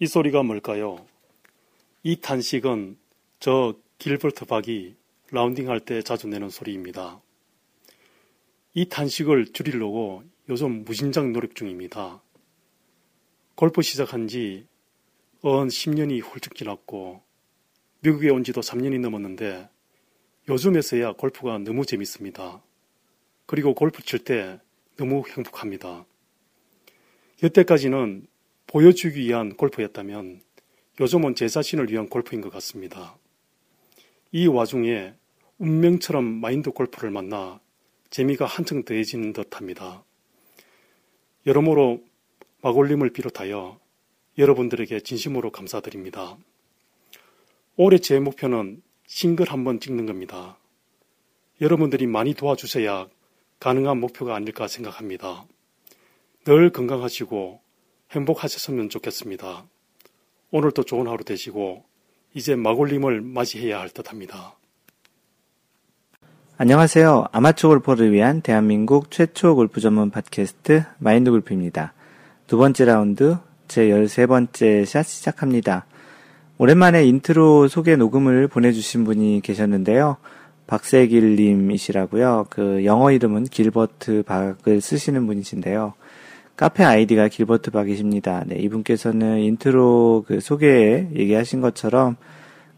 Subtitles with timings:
[0.00, 0.02] 아!
[0.02, 1.04] 이 소리가 뭘까요?
[2.02, 2.96] 이 탄식은
[3.38, 4.96] 저 길버트 박이
[5.30, 7.20] 라운딩 할 때 자주 내는 소리입니다.
[8.72, 12.22] 이 탄식을 줄이려고 요즘 무심장 노력 중입니다.
[13.54, 14.64] 골프 시작한 지언
[15.42, 17.20] 10년이 훌쩍 지났고
[18.00, 19.68] 미국에 온 지도 3년이 넘었는데
[20.48, 22.62] 요즘에서야 골프가 너무 재밌습니다.
[23.44, 24.58] 그리고 골프 칠 때
[24.96, 26.06] 너무 행복합니다.
[27.42, 28.26] 여태까지는
[28.72, 30.42] 보여주기 위한 골프였다면
[31.00, 33.18] 요즘은 제 자신을 위한 골프인 것 같습니다.
[34.30, 35.12] 이 와중에
[35.58, 37.58] 운명처럼 마인드 골프를 만나
[38.10, 40.04] 재미가 한층 더해지는 듯 합니다.
[41.48, 42.00] 여러모로
[42.62, 43.80] 마골림을 비롯하여
[44.38, 46.38] 여러분들에게 진심으로 감사드립니다.
[47.74, 50.56] 올해 제 목표는 싱글 한번 찍는 겁니다.
[51.60, 53.08] 여러분들이 많이 도와주셔야
[53.58, 55.44] 가능한 목표가 아닐까 생각합니다.
[56.44, 57.69] 늘 건강하시고
[58.12, 59.64] 행복하셨으면 좋겠습니다.
[60.50, 61.84] 오늘도 좋은 하루 되시고
[62.34, 64.56] 이제 마골님을 맞이해야 할 듯합니다.
[66.56, 67.26] 안녕하세요.
[67.32, 71.94] 아마추어 골퍼를 위한 대한민국 최초 골프 전문 팟캐스트 마인드 골프입니다.
[72.46, 73.38] 두 번째 라운드
[73.68, 75.86] 제 13번째 샷 시작합니다.
[76.58, 80.16] 오랜만에 인트로 소개 녹음을 보내주신 분이 계셨는데요.
[80.66, 82.46] 박세길 님이시라고요.
[82.50, 85.94] 그 영어 이름은 길버트 박을 쓰시는 분이신데요.
[86.60, 88.44] 카페 아이디가 길버트 박이십니다.
[88.46, 92.16] 네, 이분께서는 인트로 그 소개에 얘기하신 것처럼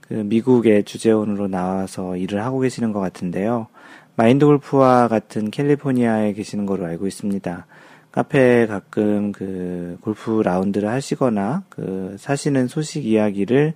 [0.01, 3.67] 그 미국의 주재원으로 나와서 일을 하고 계시는 것 같은데요.
[4.15, 7.67] 마인드 골프와 같은 캘리포니아에 계시는 걸로 알고 있습니다.
[8.13, 13.75] 카페에 가끔 그 골프 라운드를 하시거나 그 사시는 소식 이야기를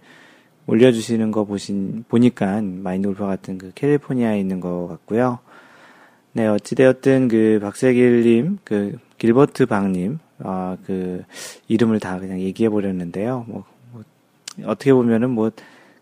[0.68, 5.40] 올려주시는 거 보신, 보니까 마인드 골프 같은 그 캘리포니아에 있는 것 같고요.
[6.32, 11.24] 네, 어찌되었든 그 박세길님, 그 길버트 박님, 아, 그
[11.68, 13.44] 이름을 다 그냥 얘기해 버렸는데요.
[13.48, 14.02] 뭐, 뭐,
[14.64, 15.50] 어떻게 보면은 뭐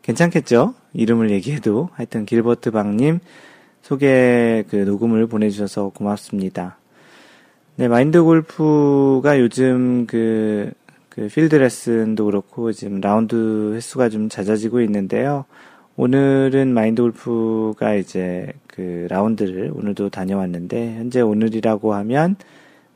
[0.03, 0.75] 괜찮겠죠?
[0.93, 1.91] 이름을 얘기해도.
[1.95, 3.21] 하여튼 길버트 박님
[3.83, 6.79] 소개 그 녹음을 보내주셔서 고맙습니다.
[7.77, 10.73] 네, 마인드 골프가 요즘 그,
[11.09, 15.45] 그 필드 레슨도 그렇고 지금 라운드 횟수가 좀 잦아지고 있는데요.
[15.97, 22.37] 오늘은 마인드 골프가 이제 그 라운드를 오늘도 다녀왔는데 현재 오늘이라고 하면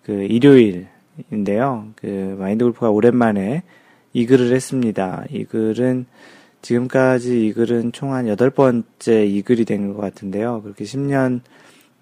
[0.08, 1.88] 그 일요일인데요.
[1.96, 3.62] 그 마인드 골프가 오랜만에
[4.14, 5.26] 이글을 했습니다.
[5.28, 6.06] 이글은
[6.62, 10.62] 지금까지 이글은 총 한 여덟 번째 이글이 된 것 같은데요.
[10.62, 11.40] 그렇게 10년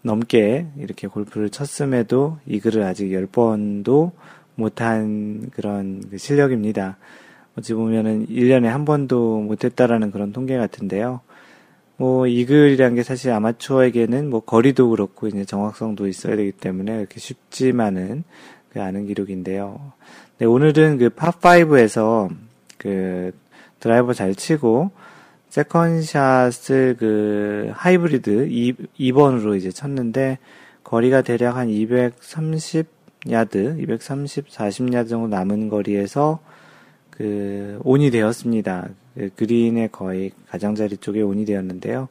[0.03, 4.13] 넘게 이렇게 골프를 쳤음에도 이글을 아직 10번도
[4.55, 6.99] 못한 그런 그 실력입니다.
[7.59, 11.23] 어찌 보면은 1년에 한 번도 못했다라는 그런 통계 같은데요.
[11.97, 17.19] 뭐, 이 글이란 게 사실 아마추어에게는 뭐, 거리도 그렇고, 이제 정확성도 있어야 되기 때문에 이렇게
[17.21, 18.25] 쉽지만은
[18.71, 19.93] 그 아는 기록인데요.
[20.39, 22.29] 네, 오늘은 그 팝5에서
[22.77, 23.33] 그
[23.81, 24.91] 드라이버 잘 치고,
[25.49, 30.39] 세컨샷을 그 하이브리드 2, 2번으로 이제 쳤는데
[30.85, 32.87] 거리가 대략 한 230
[33.31, 36.41] 야드, 230, 40야드 정도 남은 거리에서
[37.11, 38.89] 그 온이 되었습니다.
[39.17, 42.09] 그 그린의 거의 가장자리 쪽에 온이 되었는데요.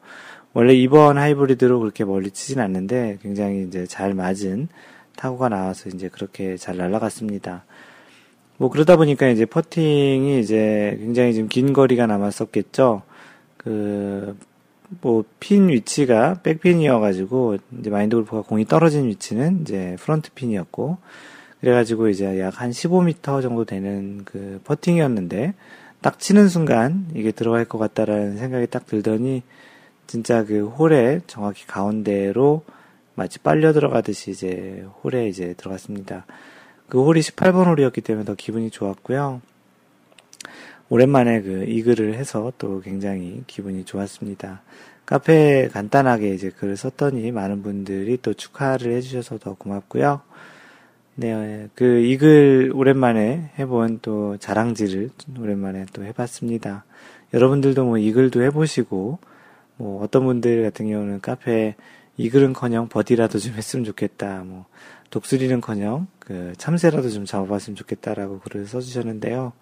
[0.54, 4.68] 원래 2번 하이브리드로 그렇게 멀리 치진 않는데 굉장히 이제 잘 맞은
[5.16, 7.66] 타구가 나와서 이제 그렇게 잘 날아갔습니다.
[8.58, 13.04] 뭐 그러다 보니까 이제 퍼팅이 이제 굉장히 좀긴 거리가 남았었겠죠.
[13.66, 14.38] 그,
[15.02, 20.98] 뭐, 핀 위치가 back pin이어가지고, 이제 마인드 골프가 공이 떨어진 위치는 이제 front pin이었고,
[21.62, 25.56] 그래가지고 이제 약 한 15m 정도 되는 그 퍼팅이었는데,
[26.06, 29.42] 딱 치는 순간 이게 들어갈 것 같다라는 생각이 딱 들더니,
[30.06, 32.64] 진짜 그 홀에 정확히 가운데로
[33.16, 36.28] 마치 빨려 들어가듯이 이제 홀에 이제 들어갔습니다.
[36.90, 39.42] 그 홀이 18번 홀이었기 때문에 더 기분이 좋았고요.
[40.90, 44.62] 오랜만에 그 이글을 해서 또 굉장히 기분이 좋았습니다.
[45.08, 50.22] 카페에 간단하게 이제 글을 썼더니 많은 분들이 또 축하를 해주셔서 더 고맙고요.
[51.18, 56.84] 네, 그 이글 오랜만에 해본 또 자랑질을 오랜만에 또 해봤습니다.
[57.34, 59.20] 여러분들도 뭐 이글도 해보시고,
[59.78, 61.76] 뭐 어떤 분들 같은 경우는 카페에
[62.18, 64.44] 이글은커녕 버디라도 좀 했으면 좋겠다.
[64.46, 64.66] 뭐
[65.10, 69.54] 독수리는커녕 그 참새라도 좀 잡아봤으면 좋겠다라고 글을 써주셨는데요.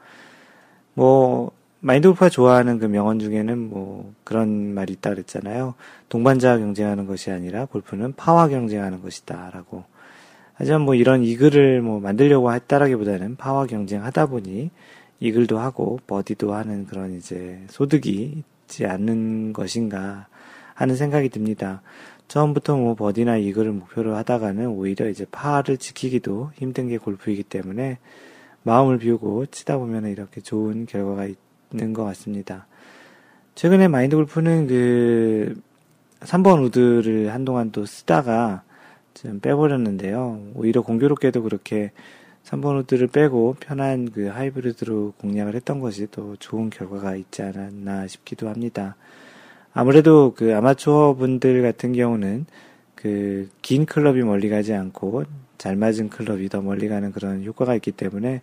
[0.96, 5.76] 뭐 마인드 골프가 좋아하는 그 명언 중에는 뭐 그런 말이 있다 그랬잖아요.
[6.10, 9.93] 동반자와 경쟁하는 것이 아니라 골프는 파와 경쟁하는 것이다라고.
[10.54, 14.70] 하지만 뭐 이런 이 글을 뭐 만들려고 했다라기보다는 파와 경쟁하다 보니
[15.20, 20.28] 이 글도 하고 버디도 하는 그런 이제 소득이 있지 않는 것인가
[20.74, 21.82] 하는 생각이 듭니다.
[22.28, 28.00] 처음부터 뭐 버디나 이 글을 목표로 하다가는 오히려 이제 파를 지키기도 힘든 게 골프이기 때문에
[28.64, 31.28] 마음을 비우고 치다 보면 이렇게 좋은 결과가
[31.72, 32.68] 있는 것 같습니다.
[33.56, 35.62] 최근에 마인드 골프는 그
[36.22, 38.64] 3번 우드를 한동안 또 쓰다가
[39.14, 40.52] 좀 빼버렸는데요.
[40.56, 41.92] 오히려 공교롭게도 그렇게
[42.46, 48.50] 3번 우드를 빼고 편한 그 하이브리드로 공략을 했던 것이 또 좋은 결과가 있지 않았나 싶기도
[48.50, 48.96] 합니다.
[49.74, 52.46] 아무래도 그 아마추어 분들 같은 경우는
[52.96, 55.24] 그 긴 클럽이 멀리 가지 않고
[55.58, 58.42] 잘 맞은 클럽이 더 멀리 가는 그런 효과가 있기 때문에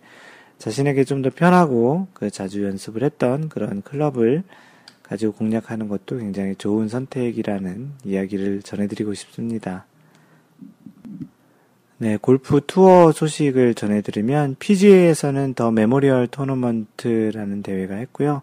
[0.57, 4.43] 자신에게 좀 더 편하고 그 자주 연습을 했던 그런 클럽을
[5.03, 9.85] 가지고 공략하는 것도 굉장히 좋은 선택이라는 이야기를 전해드리고 싶습니다.
[11.97, 18.41] 네, 골프 투어 소식을 전해드리면 PGA에서는 더 메모리얼 토너먼트라는 대회가 했고요.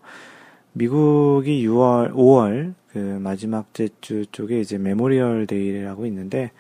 [0.73, 3.67] 미국이 6월, 5월 그 마지막
[4.01, 6.53] 주 쪽에 이제 Memorial Day라고 있는데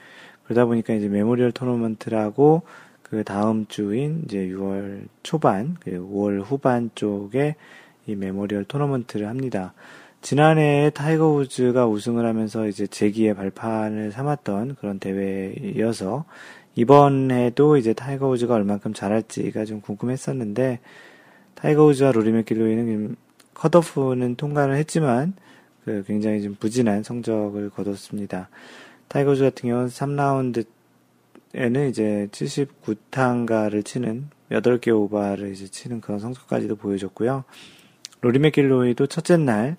[0.45, 2.63] 그러다 보니까 이제 메모리얼 토너먼트라고
[3.03, 7.55] 그 다음 주인 이제 6월 초반, 그리고 5월 후반 쪽에
[8.07, 9.73] 이 메모리얼 토너먼트를 합니다.
[10.20, 16.25] 지난해 타이거 우즈가 우승을 하면서 이제 재기의 발판을 삼았던 그런 대회여서
[16.75, 20.81] 이번에도 이제 타이거 우즈가 얼만큼 잘할지가 좀 궁금했었는데
[21.55, 23.17] 타이거 우즈와 로리 맥길로이는
[23.55, 25.35] 컷오프는 통과를 했지만
[25.85, 28.49] 그 굉장히 좀 부진한 성적을 거뒀습니다.
[29.09, 37.44] 타이거 우즈 같은 경우는 3라운드에는 이제 79타인가를 치는 8개 오바를 이제 치는 그런 성적까지도 보여줬고요.
[38.21, 39.76] 로리 맥길로이도 첫째 날,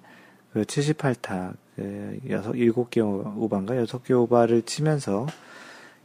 [0.54, 3.00] 그 78타, 그 6, 7개
[3.38, 3.75] 오바인가?
[3.75, 5.28] 6개 오바를 치면서,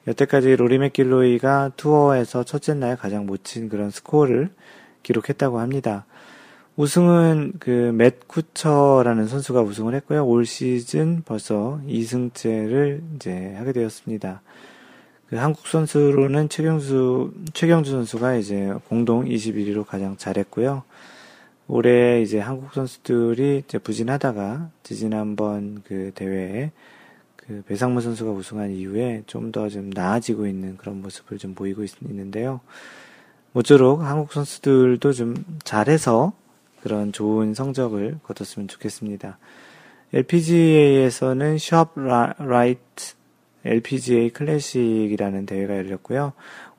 [0.06, 4.50] 여태까지 로리 맥길로이가 투어에서 첫째 날 가장 못 친 그런 스코어를
[5.02, 6.04] 기록했다고 합니다.
[6.76, 10.26] 우승은 그맷 쿠처라는 선수가 우승을 했고요.
[10.26, 14.42] 올 시즌 벌써 2승째를 이제 하게 되었습니다.
[15.28, 20.82] 그 한국 선수로는 최경수, 최경주 선수가 이제 공동 21위로 가장 잘했고요.
[21.66, 26.72] 올해 이제 한국 선수들이 이제 부진하다가 지지난번 그 대회에
[27.36, 31.92] 그 배상무 선수가 우승한 이후에 좀 더좀 좀 나아지고 있는 그런 모습을 좀 보이고 있,
[32.00, 32.60] 는데요
[33.52, 36.32] 모쪼록 한국 선수들도 좀 잘해서
[36.82, 39.38] 그런 좋은 성적을 거뒀으면 좋겠습니다.
[40.12, 43.14] LPGA에서는 숍 라이트
[43.64, 46.32] LPGA 클래식이라는 대회가 열렸고요.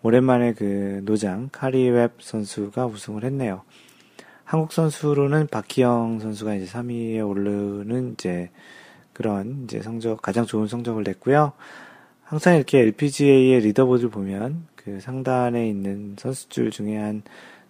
[0.04, 3.64] 오랜만에 그 노장 카리 웹 선수가 우승을 했네요.
[4.46, 8.52] 한국 선수로는 박희영 선수가 이제 3위에 오르는 이제
[9.14, 11.54] 그런 이제 성적, 가장 좋은 성적을 냈고요.
[12.24, 17.24] 항상 이렇게 LPGA의 리더보드를 보면 그 상단에 있는 선수들 중에 한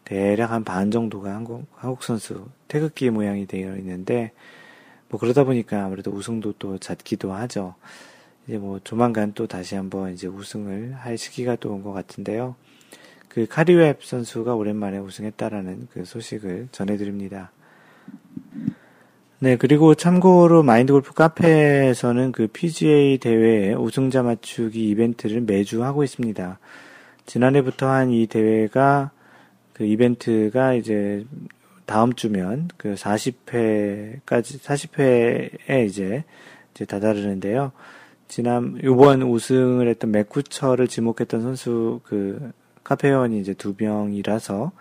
[0.04, 4.32] 대략 한 반 정도가 한국, 한국 선수 태극기 모양이 되어 있는데
[5.10, 7.76] 뭐 그러다 보니까 아무래도 우승도 또 잦기도 하죠.
[8.48, 12.56] 이제 뭐 조만간 또 다시 한번 이제 우승을 할 시기가 또 온 것 같은데요.
[13.36, 17.52] 그 카리웹 선수가 오랜만에 우승했다라는 그 소식을 전해드립니다.
[19.40, 26.60] 네, 그리고 참고로 마인드 골프 카페에서는 그 PGA 대회 우승자 맞추기 이벤트를 매주 하고 있습니다.
[27.26, 29.12] 지난해부터 한 이 대회가
[29.74, 31.26] 그 이벤트가 이제
[31.86, 36.24] 다음 주면 그 40회까지 40회에 이제
[36.74, 37.74] 이제 다다르는데요.
[38.30, 42.54] 지난 요번 우승을 했던 맥쿠처를 지목했던 선수 그
[42.86, 44.72] 카페원이 이제 두 명이라서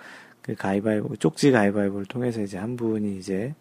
[0.43, 3.55] 그 가위바위보, 쪽지 가위바위보를 통해서 이제 한 분이 이제,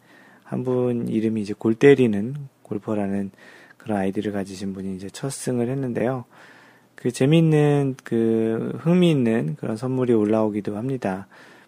[0.44, 3.32] 한 분 이름이 이제 골 때리는 골퍼라는
[3.78, 6.26] 그런 아이디를 가지신 분이 이제 첫 승을 했는데요.
[6.96, 11.28] 그 재미있는, 그 흥미있는 그런 선물이 올라오기도 합니다.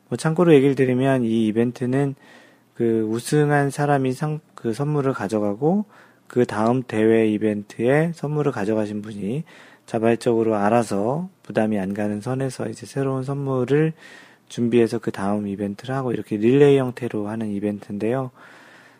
[0.09, 2.13] 뭐 참고로 얘기를 드리면 이 이벤트는
[2.75, 5.85] 그 우승한 사람이 상, 그 선물을 가져가고
[6.27, 9.43] 그 다음 대회 이벤트에 선물을 가져가신 분이
[9.85, 13.93] 자발적으로 알아서 부담이 안 가는 선에서 이제 새로운 선물을
[14.49, 18.31] 준비해서 그 다음 이벤트를 하고 이렇게 릴레이 형태로 하는 이벤트인데요.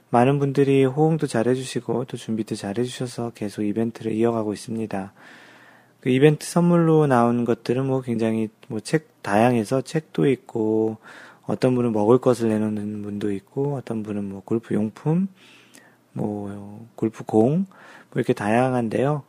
[0.10, 5.14] 많은 분들이 호응도 잘 해주시고 또 준비도 잘 해주셔서 계속 이벤트를 이어가고 있습니다.
[6.02, 10.98] 그 이벤트 선물로 나온 것들은 뭐 굉장히 뭐 책 다양해서 책도 있고
[11.48, 15.28] 어떤 분은 먹을 것을 내놓는 분도 있고 어떤 분은 뭐 골프 용품
[16.14, 17.66] 뭐 골프 공
[18.16, 19.24] 뭐 이렇게 다양한데요.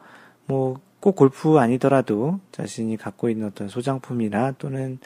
[0.47, 4.99] 뭐 꼭 골프 아니더라도 자신이 갖고 있는 어떤 소장품이나 또는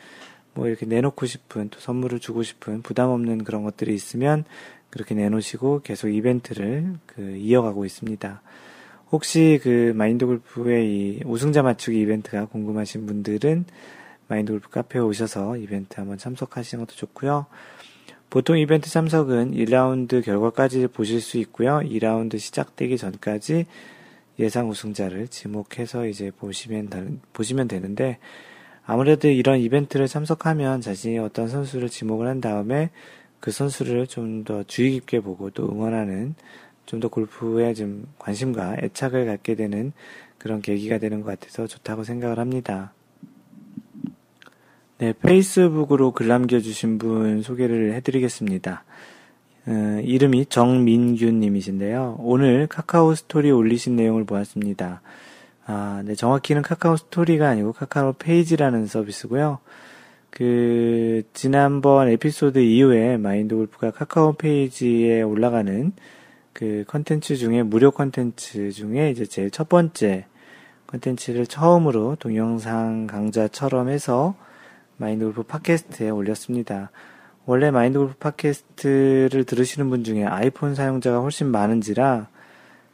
[0.55, 4.45] 뭐 이렇게 내놓고 싶은 또 선물을 주고 싶은 부담 없는 그런 것들이 있으면
[4.91, 8.43] 그렇게 내놓으시고 계속 이벤트를 그 이어가고 있습니다.
[9.13, 13.65] 혹시 그 마인드 골프의 이 우승자 맞추기 이벤트가 궁금하신 분들은
[14.29, 17.47] 마인드 골프 카페에 오셔서 이벤트 한번 참석하시는 것도 좋고요.
[18.31, 21.81] 보통 이벤트 참석은 1라운드 결과까지 보실 수 있고요.
[21.81, 23.67] 2라운드 시작되기 전까지
[24.41, 28.19] 예상 우승자를 지목해서 이제 보시면, 보시면 되는데,
[28.85, 32.91] 아무래도 이런 이벤트를 참석하면 자신이 어떤 선수를 지목을 한 다음에
[33.39, 36.35] 그 선수를 좀 더 주의 깊게 보고 또 응원하는
[36.87, 39.93] 좀 더 골프에 좀 관심과 애착을 갖게 되는
[40.39, 42.93] 그런 계기가 되는 것 같아서 좋다고 생각을 합니다.
[44.99, 48.85] 네, 페이스북으로 글 남겨주신 분 소개를 해드리겠습니다.
[49.67, 52.17] 어, 이름이 정민규님이신데요.
[52.21, 55.03] 오늘 카카오 스토리 올리신 내용을 보았습니다.
[55.67, 59.59] 아, 네, 정확히는 카카오 스토리가 아니고 카카오 페이지라는 서비스고요.
[60.31, 65.93] 그, 지난번 에피소드 이후에 마인드 골프가 카카오 페이지에 올라가는
[66.53, 70.27] 그 컨텐츠 중에 무료 컨텐츠 중에 이제 제일 첫 번째
[70.87, 74.35] 컨텐츠를 처음으로 동영상 강좌처럼 해서
[74.97, 76.91] 마인드 골프 팟캐스트에 올렸습니다.
[77.47, 82.29] 원래 마인드 골프 팟캐스트를 들으시는 분 중에 아이폰 사용자가 훨씬 많은지라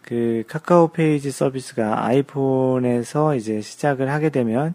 [0.03, 4.75] 그 카카오 페이지 서비스가 아이폰에서 이제 시작을 하게 되면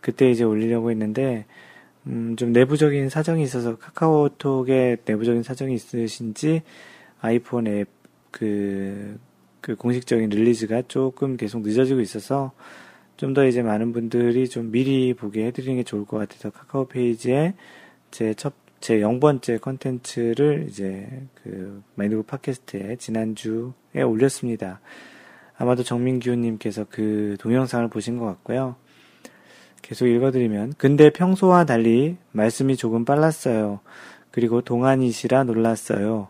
[0.00, 1.44] 그때 이제 올리려고 했는데
[2.06, 6.62] 음, 좀 내부적인 사정이 있어서 카카오톡에 내부적인 사정이 있으신지
[7.20, 7.88] 아이폰 앱
[8.30, 9.18] 그,
[9.60, 12.52] 그 공식적인 release가 조금 계속 늦어지고 있어서
[13.20, 17.52] 좀 더 이제 많은 분들이 좀 미리 보게 해드리는 게 좋을 것 같아서 카카오 페이지에
[18.10, 21.06] 제 첫, 제 0번째 컨텐츠를 이제
[21.42, 24.80] 그 마인드 골프 팟캐스트에 지난주에 올렸습니다.
[25.56, 28.76] 아마도 정민규님께서 그 동영상을 보신 것 같고요.
[29.82, 33.80] 계속 읽어드리면, 근데 평소와 달리 말씀이 조금 빨랐어요.
[34.30, 36.28] 그리고 동안이시라 놀랐어요.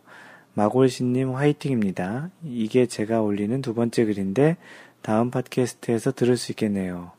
[0.54, 2.30] 마골신님 화이팅입니다.
[2.44, 4.56] 이게 제가 올리는 두 번째 글인데,
[5.02, 7.12] 다음 팟캐스트에서 들을 수 있겠네요.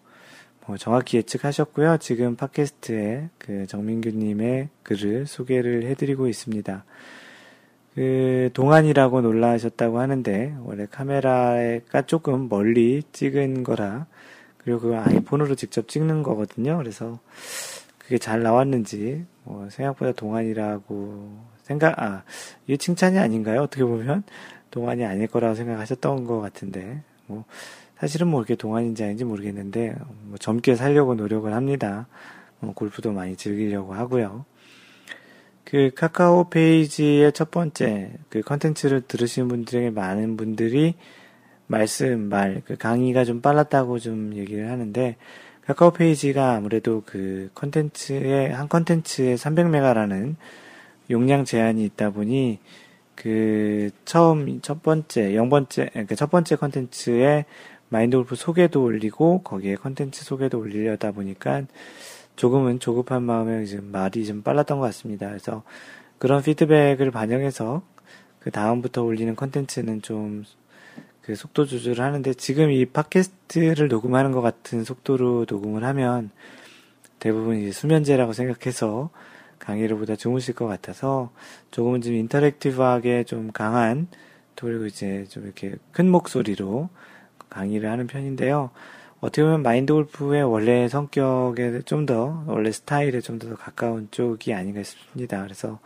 [0.72, 1.98] 뭐 정확히 예측하셨고요.
[1.98, 6.86] 지금 팟캐스트에 그 정민규님의 글을 소개를 해드리고 있습니다.
[7.94, 14.06] 그 동안이라고 놀라셨다고 하는데 원래 카메라가 조금 멀리 찍은 거라
[14.60, 16.78] 그리고 그 아이폰으로 직접 찍는 거거든요.
[16.78, 17.20] 그래서
[17.98, 22.24] 그게 잘 나왔는지 뭐 생각보다 동안이라고 생각 아
[22.66, 23.63] 이게 칭찬이 아닌가요?
[23.63, 24.24] 어떻게 보면
[24.70, 27.44] 동안이 아닐 거라고 생각하셨던 것 같은데 뭐
[28.01, 32.08] 사실은 뭐 이렇게 동안인지 아닌지 모르겠는데 뭐 젊게 살려고 노력을 합니다.
[32.60, 34.43] 뭐 골프도 많이 즐기려고 하고요.
[35.63, 40.96] 그 카카오 페이지의 첫 번째 그 컨텐츠를 들으신 분들에게 많은 분들이
[41.67, 45.15] 말씀 말 그 강의가 좀 빨랐다고 좀 얘기를 하는데
[45.67, 50.36] 카카오 페이지가 아무래도 그 컨텐츠에 한 컨텐츠에 300메가라는
[51.12, 52.58] 용량 제한이 있다 보니
[53.13, 57.46] 그 처음 첫 번째 0번째 그러니까 첫 번째 컨텐츠에
[57.91, 61.63] 마인드 골프 소개도 올리고 거기에 컨텐츠 소개도 올리려다 보니까
[62.36, 65.27] 조금은 조급한 마음에 이제 말이 좀 빨랐던 것 같습니다.
[65.27, 65.62] 그래서
[66.17, 67.83] 그런 피드백을 반영해서
[68.39, 70.43] 그 다음부터 올리는 컨텐츠는 좀
[71.21, 76.31] 그 속도 조절을 하는데 지금 이 팟캐스트를 녹음하는 것 같은 속도로 녹음을 하면
[77.19, 79.12] 대부분 이제 수면제라고 생각해서
[79.60, 81.31] 강의를 보다 주무실 것 같아서
[81.69, 84.07] 조금은 좀 인터랙티브하게 좀 강한
[84.55, 86.89] 그리고 이제 좀 이렇게 큰 목소리로
[87.51, 88.72] 강의를 하는 편인데요.
[89.20, 94.81] 어떻게 보면 마인드 골프의 원래 성격에 좀 더, 원래 스타일에 좀 더 가까운 쪽이 아닌가
[94.81, 95.43] 싶습니다.
[95.43, 95.79] 그래서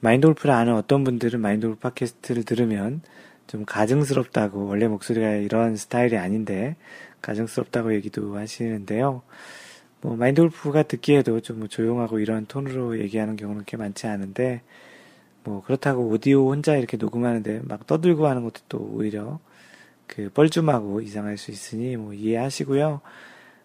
[0.00, 3.02] 마인드 골프를 아는 어떤 분들은 마인드 골프 팟캐스트를 들으면
[3.48, 6.76] 좀 가증스럽다고, 원래 목소리가 이런 스타일이 아닌데,
[7.22, 9.22] 가증스럽다고 얘기도 하시는데요.
[10.02, 14.62] 뭐, 마인드 골프가 듣기에도 좀 조용하고 이런 톤으로 얘기하는 경우는 꽤 많지 않은데,
[15.44, 19.40] 뭐, 그렇다고 오디오 혼자 이렇게 녹음하는데 막 떠들고 하는 것도 또 오히려
[20.06, 23.00] 그 뻘쭘하고 이상할 수 있으니 뭐 이해하시고요.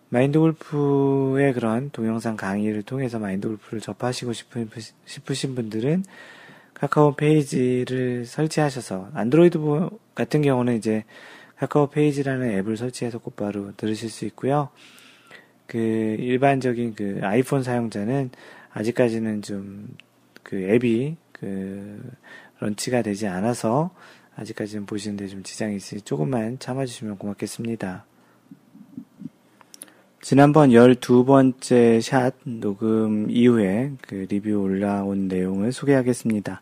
[0.09, 4.33] 마인드 골프의 그런 동영상 강의를 통해서 마인드 골프를 접하시고
[5.05, 6.03] 싶으신 분들은
[6.73, 9.59] 카카오 페이지를 설치하셔서 안드로이드
[10.15, 11.05] 같은 경우는 이제
[11.57, 14.69] 카카오 페이지라는 앱을 설치해서 곧바로 들으실 수 있고요.
[15.67, 18.31] 그 일반적인 그 아이폰 사용자는
[18.73, 19.87] 아직까지는 좀
[20.51, 22.11] 그 앱이 그
[22.59, 23.91] 런치가 되지 않아서
[24.35, 28.05] 아직까지는 보시는데 좀 지장이 있으니 조금만 참아주시면 고맙겠습니다.
[30.21, 36.61] 지난번 12번째 샷 녹음 이후에 그 리뷰 올라온 내용을 소개하겠습니다.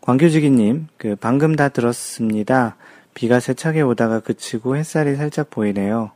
[0.00, 2.76] 광교지기님, 그 방금 다 들었습니다.
[3.14, 6.12] 비가 세차게 오다가 그치고 햇살이 살짝 보이네요.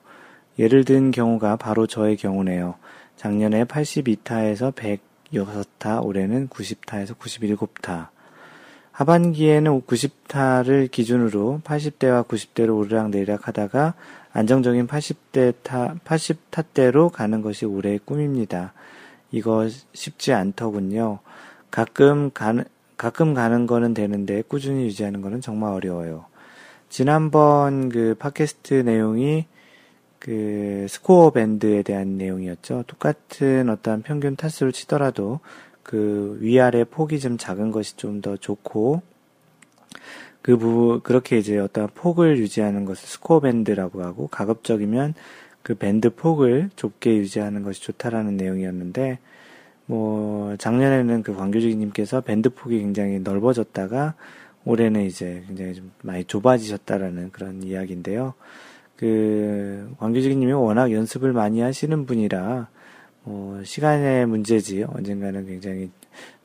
[0.58, 2.76] 예를 든 경우가 바로 저의 경우네요.
[3.16, 8.08] 작년에 82타에서 106타, 올해는 90타에서 97타.
[8.96, 13.92] 하반기에는 90타를 기준으로 80대와 90대로 오르락내리락 하다가
[14.32, 18.72] 안정적인 80대 타, 80타대로 가는 것이 올해의 꿈입니다.
[19.30, 21.18] 이거 쉽지 않더군요.
[21.70, 22.64] 가끔 가는,
[22.96, 26.24] 가끔 가는 거는 되는데 꾸준히 유지하는 거는 정말 어려워요.
[26.88, 29.44] 지난번 그 팟캐스트 내용이
[30.18, 32.84] 그 스코어 밴드에 대한 내용이었죠.
[32.86, 35.40] 똑같은 어떤 평균 타수를 치더라도
[35.86, 39.02] 그 위아래 폭이 좀 작은 것이 좀 더 좋고
[40.42, 45.14] 그 부, 그렇게 이제 어떤 폭을 유지하는 것을 스코어 밴드라고 하고 가급적이면
[45.62, 49.20] 그 밴드 폭을 좁게 유지하는 것이 좋다라는 내용이었는데
[49.86, 54.14] 뭐 작년에는 그 광교지기님께서 밴드 폭이 굉장히 넓어졌다가
[54.64, 58.34] 올해는 이제 굉장히 좀 많이 좁아지셨다라는 그런 이야기인데요.
[58.96, 62.68] 그 광교지기님이 워낙 연습을 많이 하시는 분이라
[63.26, 65.90] 뭐 시간의 문제지 언젠가는 굉장히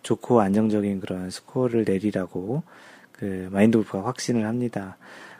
[0.01, 2.63] 좋고 안정적인 그런 스코어를 내리라고
[3.11, 4.97] 그 마인드 골프가 확신을 합니다.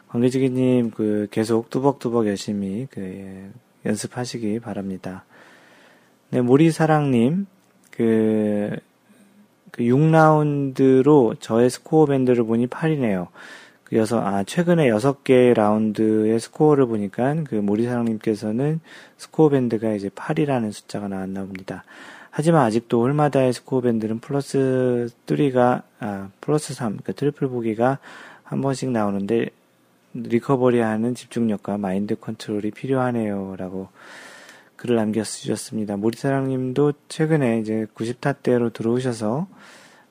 [0.10, 3.50] 광교지기님 그 계속 뚜벅뚜벅 열심히 그 예,
[3.90, 5.26] 연습하시기 바랍니다.
[6.30, 7.48] 네, 모리사랑님
[7.90, 8.76] 그,
[9.72, 13.30] 그 6라운드로 저의 스코어 밴드를 보니 8이네요.
[13.92, 18.80] 그 여섯, 아, 최근에 6개 라운드의 스코어를 보니까 그 모리사랑님께서는
[19.18, 21.84] 스코어 밴드가 이제 8이라는 숫자가 나왔나 봅니다.
[22.30, 28.00] 하지만 아직도 홀마다의 스코어 밴드는 플러스 3가, 아, 플러스 3, 그 트리플 보기가
[28.44, 29.50] 한 번씩 나오는데,
[30.14, 33.56] recovery 하는 집중력과 마인드 컨트롤이 필요하네요.
[33.58, 33.90] 라고
[34.78, 35.98] 글을 남겨주셨습니다.
[35.98, 39.48] 모리사랑 님도 최근에 이제 90타대로 들어오셔서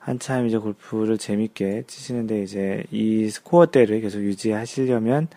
[0.01, 5.27] 한참 이제 골프를 재밌게 치시는데 이제 이 스코어대를 계속 유지하시려면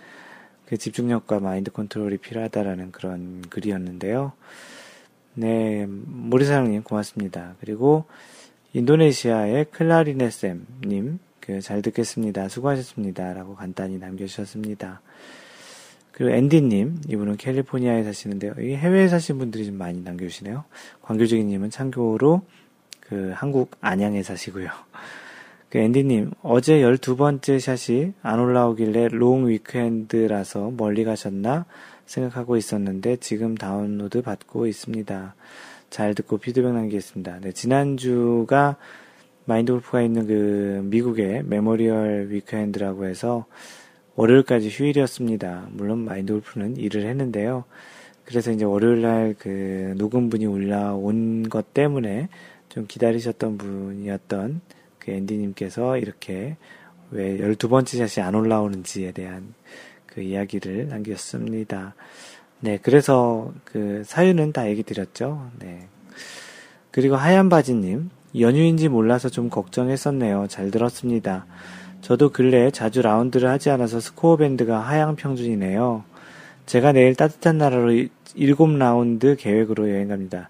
[0.64, 4.32] 그 집중력과 마인드 컨트롤이 필요하다라는 그런 글이었는데요.
[5.34, 7.56] 네, 모리사랑님 고맙습니다.
[7.60, 8.06] 그리고
[8.72, 12.48] 인도네시아의 클라리네쌤님, 그, 잘 듣겠습니다.
[12.48, 13.34] 수고하셨습니다.
[13.34, 15.02] 라고 간단히 남겨주셨습니다.
[16.10, 18.54] 그리고 앤디님, 이분은 캘리포니아에 사시는데요.
[18.60, 20.64] 이 해외에 사신 분들이 좀 많이 남겨주시네요.
[21.02, 22.42] 광교지기님은 참고로
[23.08, 24.68] 그 한국 안양에 사시고요.
[25.68, 31.66] 그 앤디님, 어제 12번째 샷이 안 올라오길래 long weekend라서 멀리 가셨나?
[32.06, 35.34] 생각하고 있었는데 지금 다운로드 받고 있습니다.
[35.90, 37.40] 잘 듣고 피드백 남기겠습니다.
[37.40, 38.76] 네, 지난주가
[39.46, 43.46] 마인드 골프가 있는 그 미국의 Memorial weekend라고 해서
[44.16, 45.68] 월요일까지 휴일이었습니다.
[45.72, 47.64] 물론 마인드 골프는 일을 했는데요.
[48.24, 52.28] 그래서 이제 월요일 날 그 녹음분이 올라온 것 때문에
[52.74, 54.60] 좀 기다리셨던 분이었던
[54.98, 56.56] 그 앤디님께서 이렇게
[57.12, 59.54] 왜 12번째 샷이 안 올라오는지에 대한
[60.06, 61.94] 그 이야기를 남겼습니다.
[62.58, 65.50] 네, 그래서 그 사유는 다 얘기 드렸죠.
[65.60, 65.86] 네.
[66.90, 68.10] 그리고 하얀 바지님,
[68.40, 70.46] 연휴인지 몰라서 좀 걱정했었네요.
[70.48, 71.46] 잘 들었습니다.
[72.00, 76.04] 저도 근래 자주 라운드를 하지 않아서 스코어 밴드가 하향 평준이네요.
[76.66, 77.92] 제가 내일 따뜻한 나라로
[78.36, 80.48] 7라운드 계획으로 여행 갑니다.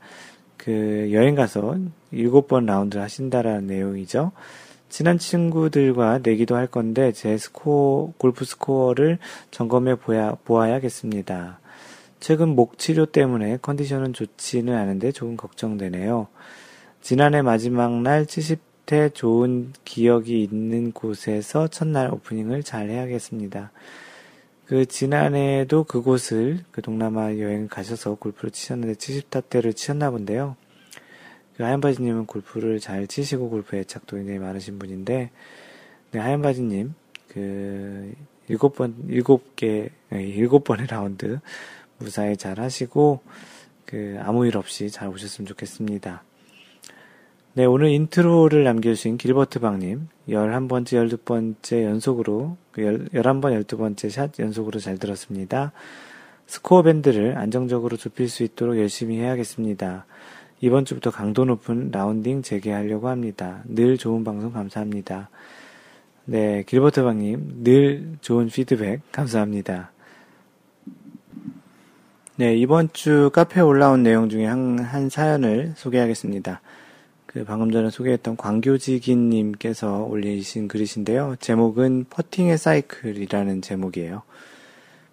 [0.64, 1.77] 그 여행 가서
[2.12, 4.33] 7번 라운드를 하신다라는 내용이죠.
[4.88, 9.18] 친한 친구들과 내기도 할 건데 제 스코어, 골프 스코어를
[9.50, 11.59] 점검해 보야, 보아야겠습니다.
[12.20, 16.29] 최근 목 치료 때문에 컨디션은 좋지는 않은데 조금 걱정되네요.
[17.03, 23.70] 지난해 마지막 날 70대 좋은 기억이 있는 곳에서 첫날 오프닝을 잘 해야겠습니다.
[24.66, 30.57] 그 지난해에도 그곳을 그 동남아 여행 가셔서 골프를 치셨는데 70타대를 치셨나 본데요.
[31.57, 35.31] 그 하얀바지님은 골프를 잘 치시고 골프 애착도 굉장히 많으신 분인데,
[36.11, 36.94] 네, 하얀바지님,
[37.29, 38.14] 그,
[38.48, 41.38] 일곱 번, 일곱 개, 일곱 번의 라운드
[41.98, 43.20] 무사히 잘 하시고,
[43.85, 46.24] 그, 아무 일 없이 잘 오셨으면 좋겠습니다.
[47.57, 52.81] 네, 오늘 인트로를 남겨주신 길버트방님, 11번째, 12번째 연속으로, 그
[53.12, 55.71] 11번, 12번째 샷 연속으로 잘 들었습니다.
[56.49, 60.05] 스코어 밴드를 안정적으로 좁힐 수 있도록 열심히 해야겠습니다.
[60.62, 63.62] 이번 주부터 강도 높은 라운딩 재개하려고 합니다.
[63.67, 65.31] 늘 좋은 방송 감사합니다.
[66.25, 69.93] 네, 길버트방님, 늘 좋은 피드백 감사합니다.
[72.35, 76.61] 네, 이번 주 카페에 올라온 내용 중에 한, 한 사연을 소개하겠습니다.
[77.35, 81.35] 그 방금 전에 소개했던 광교지기님께서 올리신 글이신데요.
[81.40, 84.23] 제목은 퍼팅의 사이클이라는 제목이에요.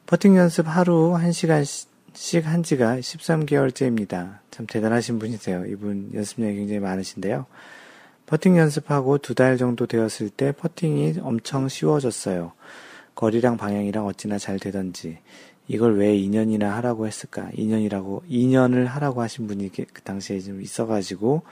[0.05, 1.65] 퍼팅 연습 하루 1시간
[2.13, 4.37] 씩 한 지가 13개월째입니다.
[4.51, 5.65] 참 대단하신 분이세요.
[5.65, 7.47] 이분 연습량이 굉장히 많으신데요.
[8.27, 12.51] 퍼팅 연습하고 두 달 정도 되었을 때 퍼팅이 엄청 쉬워졌어요.
[13.15, 15.17] 거리랑 방향이랑 어찌나 잘 되던지.
[15.67, 17.49] 이걸 왜 2년이나 하라고 했을까?
[17.57, 21.43] 2년이라고, 2년을 하라고 하신 분이 그 당시에 좀 있어가지고,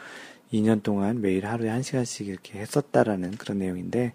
[0.53, 4.13] 2년 동안 매일 하루에 1시간씩 이렇게 했었다라는 그런 내용인데,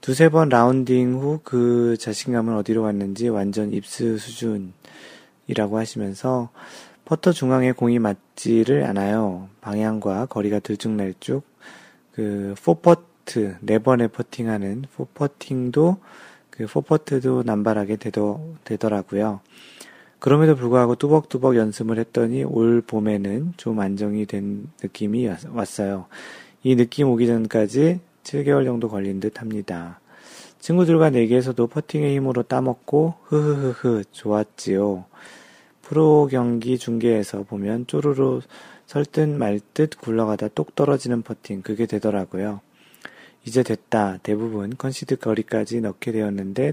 [0.00, 4.72] 두세 번 라운딩 후 그 자신감은 어디로 갔는지 완전 입수 수준,
[5.48, 6.50] 이라고 하시면서
[7.04, 9.48] 퍼터 중앙에 공이 맞지를 않아요.
[9.62, 11.42] 방향과 거리가 들쭉날쭉
[12.12, 15.98] 그 four putt 네 번에 퍼팅하는 four putting도
[16.50, 19.40] 그 포퍼트도 남발하게 되더, 되더라고요.
[20.18, 26.06] 그럼에도 불구하고 뚜벅뚜벅 연습을 했더니 올 봄에는 좀 안정이 된 느낌이 왔어요.
[26.62, 30.00] 이 느낌 오기 전까지 7개월 정도 걸린 듯 합니다.
[30.58, 35.04] 친구들과 내기에서도 퍼팅의 힘으로 따먹고 흐흐흐흐 좋았지요.
[35.82, 38.40] 프로 경기 중계에서 보면 쪼르르
[38.86, 42.60] 설듯 말듯 굴러가다 똑 떨어지는 퍼팅 그게 되더라고요.
[43.44, 44.18] 이제 됐다.
[44.22, 46.72] 대부분 컨시드 거리까지 넣게 되었는데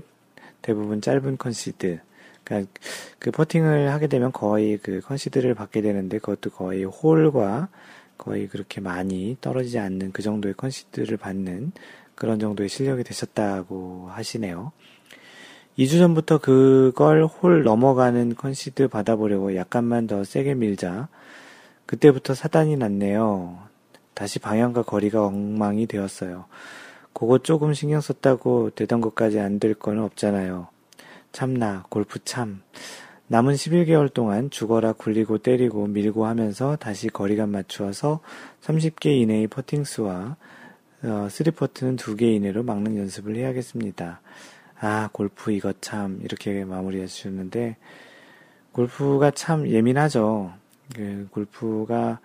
[0.62, 2.00] 대부분 짧은 컨시드.
[2.46, 2.72] 그러니까
[3.20, 7.68] 그 퍼팅을 하게 되면 거의 그 컨시드를 받게 되는데 그것도 거의 홀과
[8.18, 11.74] 거의 그렇게 많이 떨어지지 않는 그 정도의 컨시드를 받는
[12.16, 14.72] 그런 정도의 실력이 되셨다고 하시네요.
[15.78, 21.10] 2주 전부터 그걸 홀 넘어가는 컨시드 받아보려고 약간만 더 세게 밀자.
[21.86, 23.60] 그때부터 사단이 났네요.
[24.14, 26.46] 다시 방향과 거리가 엉망이 되었어요.
[27.12, 30.70] 그거 조금 신경 썼다고 되던 것까지 안될 거는 없잖아요.
[31.36, 32.62] 참나, 골프 참.
[33.28, 38.22] 남은 11개월 동안 죽어라 굴리고 때리고 밀고 하면서 다시 거리감 맞추어서
[38.62, 40.38] 30개 이내의 퍼팅수와
[41.04, 44.22] 어, 3퍼트는 2개 이내로 막는 연습을 해야겠습니다.
[44.80, 47.76] 아, 골프 이거 참 이렇게 마무리해 주셨는데
[48.72, 50.54] 골프가 참 예민하죠.
[50.96, 52.22] 그 골프가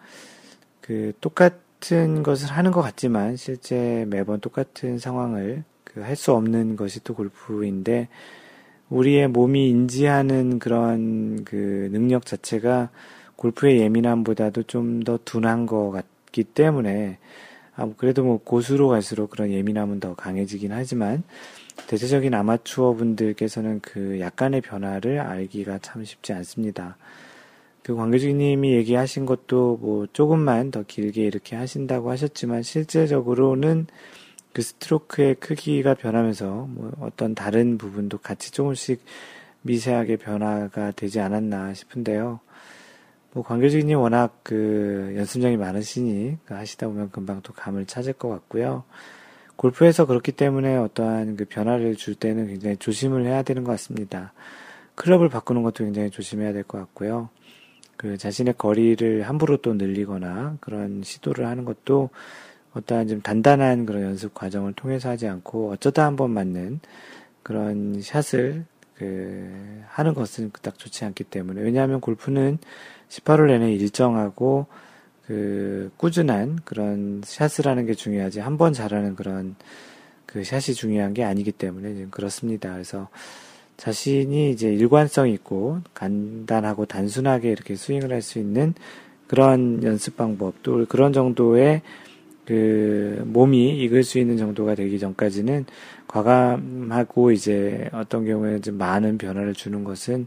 [0.80, 7.02] 그 똑같은 것을 하는 것 같지만 실제 매번 똑같은 상황을 그 할 수 없는 것이
[7.02, 8.08] 또 골프인데
[8.90, 12.90] 우리의 몸이 인지하는 그런 그 능력 자체가
[13.36, 17.18] 골프의 예민함보다도 좀 더 둔한 것 같기 때문에
[17.76, 21.22] 아, 그래도 뭐 고수로 갈수록 그런 예민함은 더 강해지긴 하지만
[21.86, 26.96] 대체적인 아마추어 분들께서는 그 약간의 변화를 알기가 참 쉽지 않습니다.
[27.82, 33.86] 그 관계주님이 얘기하신 것도 뭐 조금만 더 길게 이렇게 하신다고 하셨지만 실제적으로는
[34.52, 39.04] 그 스트로크의 크기가 변하면서 뭐 어떤 다른 부분도 같이 조금씩
[39.62, 42.40] 미세하게 변화가 되지 않았나 싶은데요.
[43.32, 48.84] 뭐 관계주님 워낙 그 연습량이 많으시니 그 하시다 보면 금방 또 감을 찾을 것 같고요.
[49.56, 54.32] 골프에서 그렇기 때문에 어떠한 그 변화를 줄 때는 굉장히 조심을 해야 되는 것 같습니다.
[54.94, 57.28] 클럽을 바꾸는 것도 굉장히 조심해야 될 것 같고요.
[57.96, 62.08] 그 자신의 거리를 함부로 또 늘리거나 그런 시도를 하는 것도
[62.74, 66.80] 어떠한 좀 단단한 그런 연습 과정을 통해서 하지 않고 어쩌다 한 번 맞는
[67.42, 72.58] 그런 샷을 그 하는 것은 딱 좋지 않기 때문에 왜냐하면 골프는
[73.08, 74.66] 18홀 내내 일정하고
[75.26, 79.56] 그 꾸준한 그런 샷을 하는 게 중요하지 한 번 잘하는 그런
[80.26, 82.72] 그 샷이 중요한 게 아니기 때문에 그렇습니다.
[82.72, 83.08] 그래서
[83.78, 88.74] 자신이 이제 일관성 있고 간단하고 단순하게 이렇게 스윙을 할 수 있는
[89.26, 91.82] 그런 연습 방법 또 그런 정도의
[92.50, 95.66] 그 몸이 익을 수 있는 정도가 되기 전까지는
[96.08, 100.26] 과감하고 이제 어떤 경우에는 좀 많은 변화를 주는 것은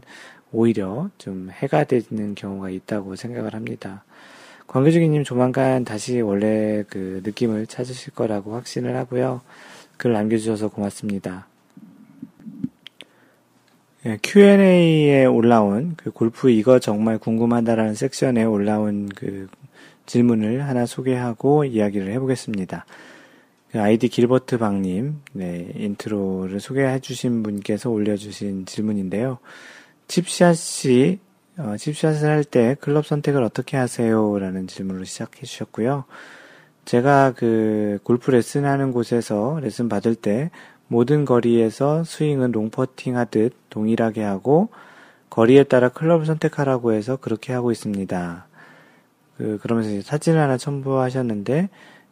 [0.50, 4.04] 오히려 좀 해가 되는 경우가 있다고 생각을 합니다.
[4.68, 9.42] 관계주기님 조만간 다시 원래 그 느낌을 찾으실 거라고 확신을 하고요.
[9.98, 11.46] 글 남겨주셔서 고맙습니다.
[14.06, 19.46] 예, Q&A에 올라온 그 골프 이거 정말 궁금하다라는 섹션에 올라온 그
[20.06, 22.86] 질문을 하나 소개하고 이야기를 해보겠습니다.
[23.70, 29.38] 그 아이디 길버트 박님, 네, 인트로를 소개해 주신 분께서 올려주신 질문인데요.
[30.08, 31.18] 칩샷이,
[31.58, 34.38] 어, 칩샷을 할 때 클럽 선택을 어떻게 하세요?
[34.38, 36.04] 라는 질문으로 시작해 주셨고요.
[36.84, 40.50] 제가 그 골프 레슨 하는 곳에서 레슨 받을 때
[40.86, 44.68] 모든 거리에서 스윙은 롱퍼팅 하듯 동일하게 하고
[45.30, 48.46] 거리에 따라 클럽을 선택하라고 해서 그렇게 하고 있습니다.
[49.36, 51.68] 그, 그러면서 사진을 하나 첨부하셨는데,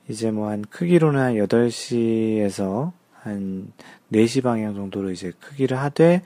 [0.08, 3.72] 이제 뭐 한 크기로는 한 8시에서 한
[4.12, 6.22] 4시 방향 정도로 이제 크기를 하되,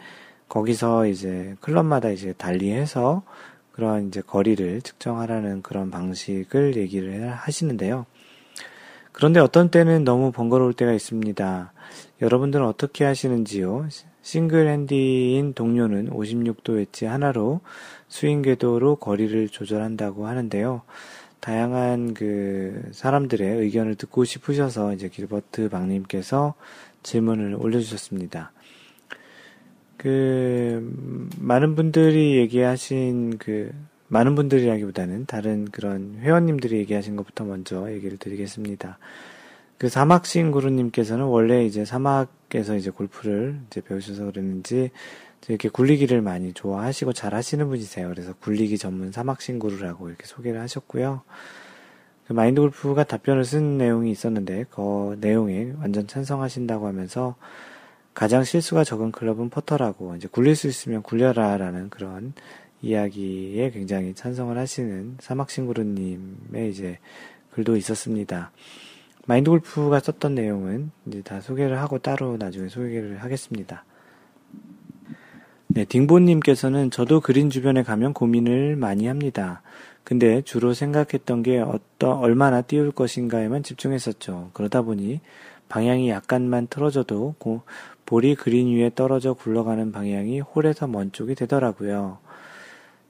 [0.48, 3.22] 거기서 이제 클럽마다 이제 달리해서
[3.72, 8.06] 그런 이제 거리를 측정하라는 그런 방식을 얘기를 하시는데요.
[9.12, 11.72] 그런데 어떤 때는 너무 번거로울 때가 있습니다.
[12.22, 13.88] 여러분들은 어떻게 하시는지요?
[14.26, 17.60] 싱글 핸디인 동료는 56도 웨지 하나로
[18.08, 20.82] 스윙 궤도로 거리를 조절한다고 하는데요.
[21.38, 26.54] 다양한 그 사람들의 의견을 듣고 싶으셔서 이제 길버트 박님께서
[27.04, 28.50] 질문을 올려주셨습니다.
[29.96, 33.70] 그 많은 분들이 얘기하신 그
[34.08, 38.98] 많은 분들이라기보다는 다른 그런 회원님들이 얘기하신 것부터 먼저 얘기를 드리겠습니다.
[39.78, 44.90] 그 사막신 구루님께서는 원래 이제 사막에서 이제 골프를 이제 배우셔서 그랬는지
[45.48, 48.08] 이렇게 굴리기를 많이 좋아하시고 잘 하시는 분이세요.
[48.08, 51.22] 그래서 굴리기 전문 사막신 구루라고 이렇게 소개를 하셨고요.
[52.26, 57.36] 그 마인드 골프가 답변을 쓴 내용이 있었는데 그 내용에 완전 찬성하신다고 하면서
[58.14, 62.32] 가장 실수가 적은 클럽은 퍼터라고 이제 굴릴 수 있으면 굴려라라는 그런
[62.82, 66.98] 이야기에 굉장히 찬성을 하시는 사막싱그루님의 이제
[67.52, 68.50] 글도 있었습니다.
[69.26, 73.84] 마인드 골프가 썼던 내용은 이제 다 소개를 하고 따로 나중에 소개를 하겠습니다.
[75.66, 79.62] 네, 딩보님께서는 저도 그린 주변에 가면 고민을 많이 합니다.
[80.04, 84.50] 근데 주로 생각했던 게 어떤, 얼마나 띄울 것인가에만 집중했었죠.
[84.52, 85.20] 그러다 보니
[85.68, 87.62] 방향이 약간만 틀어져도 고,
[88.06, 92.18] 볼이 그린 위에 떨어져 굴러가는 방향이 홀에서 먼 쪽이 되더라고요.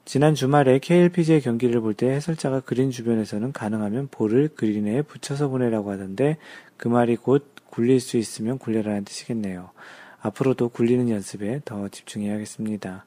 [0.06, 6.36] 지난 주말에 KLPGA 경기를 볼 때 해설자가 그린 주변에서는 가능하면 볼을 그린에 붙여서 보내라고 하던데
[6.76, 9.70] 그 말이 곧 굴릴 수 있으면 굴려라는 뜻이겠네요.
[10.20, 13.04] 앞으로도 굴리는 연습에 더 집중해야겠습니다.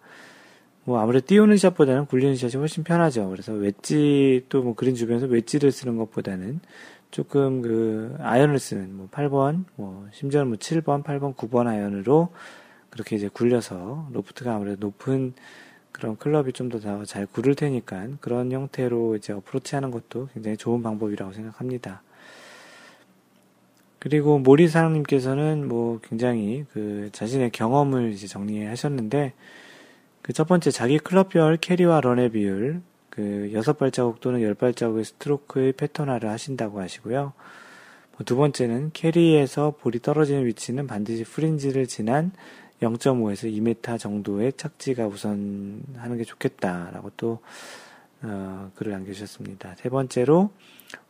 [0.83, 3.29] 뭐 아무래도 띄우는 샷보다는 굴리는 샷이 훨씬 편하죠.
[3.29, 6.59] 그래서 웨지 또 뭐 그린 주변에서 웨지를 쓰는 것보다는
[7.11, 12.29] 조금 그 아이언을 쓰는 뭐 8번, 뭐 심지어는 뭐 7번, 8번, 9번 아이언으로
[12.89, 15.33] 그렇게 이제 굴려서 로프트가 아무래도 높은
[15.99, 20.81] 그런 클럽이 좀 더 잘 구를 테니까 그런 형태로 이제 어프로치 하는 것도 굉장히 좋은
[20.81, 22.01] 방법이라고 생각합니다.
[23.99, 29.33] 그리고 모리 사장님께서는 뭐 굉장히 그 자신의 경험을 이제 정리하셨는데
[30.21, 35.73] 그 첫 번째 자기 클럽별 캐리와 런의 비율 그 여섯 발자국 또는 열 발자국의 스트로크의
[35.73, 37.33] 패턴화를 하신다고 하시고요.
[38.17, 42.31] 뭐 두 번째는 캐리에서 볼이 떨어지는 위치는 반드시 프린지를 지난
[42.81, 47.39] 0.5에서 2m 정도의 착지가 우선 하는 게 좋겠다라고 또
[48.21, 49.75] 어, 글을 남겨주셨습니다.
[49.77, 50.51] 세 번째로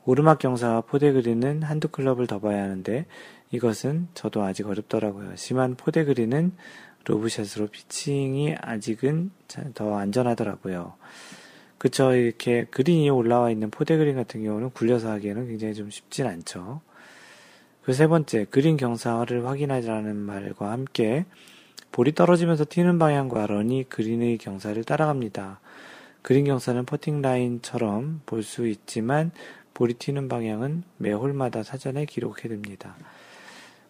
[0.05, 3.05] 오르막 경사와 포대 그린은 한두 클럽을 더 봐야 하는데
[3.51, 5.35] 이것은 저도 아직 어렵더라고요.
[5.35, 6.51] 심한 포대 그린은
[7.05, 9.31] 로브샷으로 피칭이 아직은
[9.73, 10.93] 더 안전하더라고요.
[11.77, 12.13] 그쵸.
[12.13, 16.81] 이렇게 그린이 올라와 있는 포대 그린 같은 경우는 굴려서 하기에는 굉장히 좀 쉽진 않죠.
[17.89, 21.25] 그 세 번째, 그린 경사를 확인하자는 말과 함께
[21.91, 25.59] 볼이 떨어지면서 튀는 방향과 런이 그린의 경사를 따라갑니다.
[26.21, 29.31] 그린 경사는 퍼팅 라인처럼 볼 수 있지만
[29.73, 32.95] 볼이 튀는 방향은 매 홀마다 사전에 기록해 둡니다.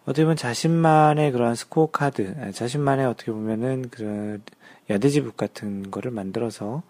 [0.04, 4.40] 어떻게 보면 자신만의 그런 스코어 카드, 자신만의 어떻게 보면은 그
[4.88, 6.82] yardage book 같은 거를 만들어서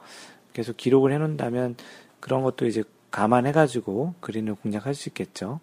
[0.52, 1.76] 계속 기록을 해놓는다면
[2.20, 5.60] 그런 것도 이제 감안해가지고 그린을 공략할 수 있겠죠.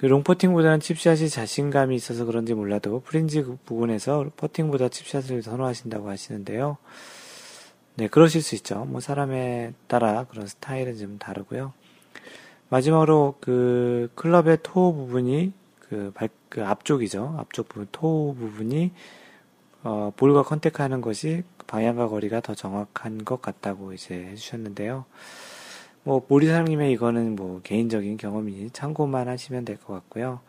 [0.00, 6.78] 그 롱퍼팅보다는 칩샷이 자신감이 있어서 그런지 몰라도 프린지 부분에서 퍼팅보다 칩샷을 선호하신다고 하시는데요.
[7.96, 8.86] 네, 그러실 수 있죠.
[8.86, 11.74] 뭐 사람에 따라 그런 스타일은 좀 다르고요.
[12.70, 17.34] 마지막으로 그 클럽의 토 부분이 그, 발, 그 앞쪽이죠.
[17.36, 18.92] 앞쪽 부분, 토 부분이
[19.82, 25.04] 어, 볼과 컨택하는 것이 방향과 거리가 더 정확한 것 같다고 이제 해주셨는데요.
[26.04, 30.40] 뭐, 보리 사장님의 이거는 뭐, 개인적인 경험이니 참고만 하시면 될 것 같고요.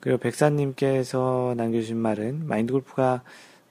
[0.00, 3.22] 그리고 백사님께서 남겨주신 말은, 마인드 골프가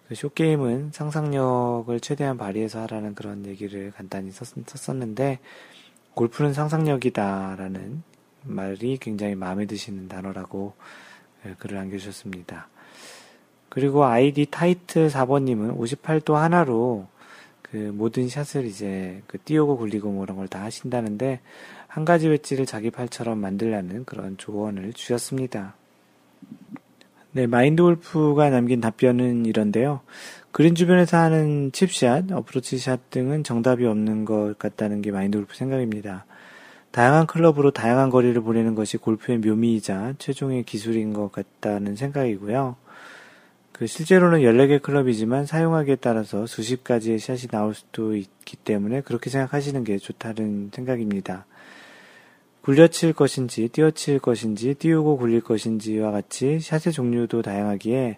[0.07, 5.39] 그 short game은 상상력을 최대한 발휘해서 하라는 그런 얘기를 간단히 썼, 썼었는데,
[6.15, 8.03] 골프는 상상력이다라는
[8.43, 10.73] 말이 굉장히 마음에 드시는 단어라고
[11.45, 12.67] 예, 글을 남겨주셨습니다.
[13.69, 17.07] 그리고 아이디 타이트 4번님은 58도 하나로
[17.71, 21.39] 그 모든 샷을 이제 그 띄우고 굴리고 뭐 이런 걸 다 하신다는데
[21.87, 25.75] 한 가지 웨지를 자기 팔처럼 만들라는 그런 조언을 주셨습니다.
[27.31, 30.01] 네, 마인드 골프가 남긴 답변은 이런데요.
[30.51, 36.25] 그린 주변에서 하는 칩샷, 어프로치샷 등은 정답이 없는 것 같다는 게 마인드 골프 생각입니다.
[36.91, 42.75] 다양한 클럽으로 다양한 거리를 보내는 것이 골프의 묘미이자 최종의 기술인 것 같다는 생각이고요.
[43.79, 49.85] 그 실제로는 14개 클럽이지만 사용하기에 따라서 수십 가지의 샷이 나올 수도 있기 때문에 그렇게 생각하시는
[49.85, 51.45] 게 좋다는 생각입니다.
[52.61, 58.17] 굴려칠 것인지, 띄어칠 것인지, 띄우고 굴릴 것인지와 같이 샷의 종류도 다양하기에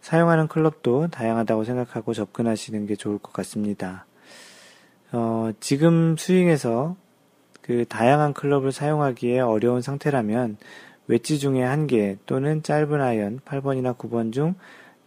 [0.00, 4.06] 사용하는 클럽도 다양하다고 생각하고 접근하시는 게 좋을 것 같습니다.
[5.12, 6.96] 어, 지금 스윙에서
[7.62, 10.56] 그 다양한 클럽을 사용하기에 어려운 상태라면
[11.06, 14.54] 웨지 중에 한 개 또는 짧은 아이언 8번이나 9번 중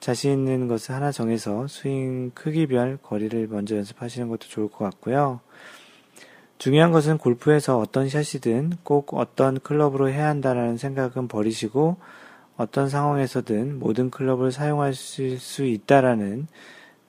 [0.04, 5.40] 자신 있는 것을 하나 정해서 스윙 크기별 거리를 먼저 연습하시는 것도 좋을 것 같고요.
[6.58, 11.96] 중요한 것은 골프에서 어떤 샷이든 꼭 어떤 클럽으로 해야 한다는 생각은 버리시고
[12.58, 16.48] 어떤 상황에서든 모든 클럽을 사용할 수 있다라는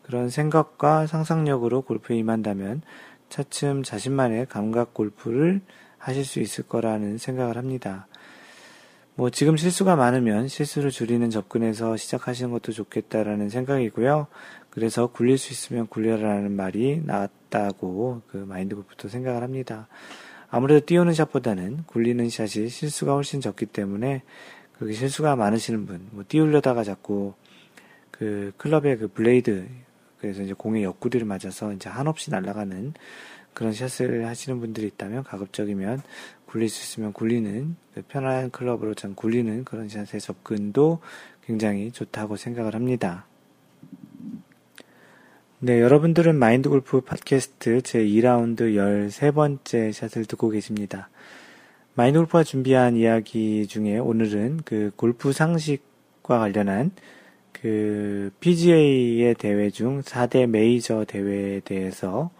[0.05, 2.83] 그런 생각과 상상력으로 골프에 임한다면
[3.29, 5.63] 차츰 자신만의 감각 골프를
[5.99, 8.07] 하실 수 있을 거라는 생각을 합니다.
[9.17, 14.27] 뭐 지금 실수가 많으면 실수를 줄이는 접근에서 시작하시는 것도 좋겠다라는 생각이고요.
[14.71, 19.87] 그래서 굴릴 수 있으면 굴려라는 말이 나왔다고 그 마인드 골프도 생각을 합니다.
[20.51, 24.23] 아무래도 띄우는 샷보다는 굴리는 샷이 실수가 훨씬 적기 때문에
[24.73, 27.35] 그렇게 실수가 많으시는 분, 뭐 띄우려다가 자꾸
[28.11, 29.69] 그 클럽의 그 블레이드,
[30.19, 32.95] 그래서 이제 공의 옆구리를 맞아서 이제 한없이 날아가는
[33.53, 36.03] 그런 샷을 하시는 분들이 있다면 가급적이면
[36.55, 41.01] 굴릴 수 있으면 굴리는 그 편안한 클럽으로 전 굴리는 그런 샷의 접근도
[41.45, 43.27] 굉장히 좋다고 생각을 합니다.
[45.59, 51.09] 네, 여러분들은 마인드 골프 팟캐스트 제 2라운드 13번째 샷을 듣고 계십니다.
[51.95, 56.93] 마인드 골프가 준비한 이야기 중에 오늘은 그 골프 상식과 관련한
[57.51, 62.31] 그 PGA의 대회 중 4대 메이저 대회에 대해서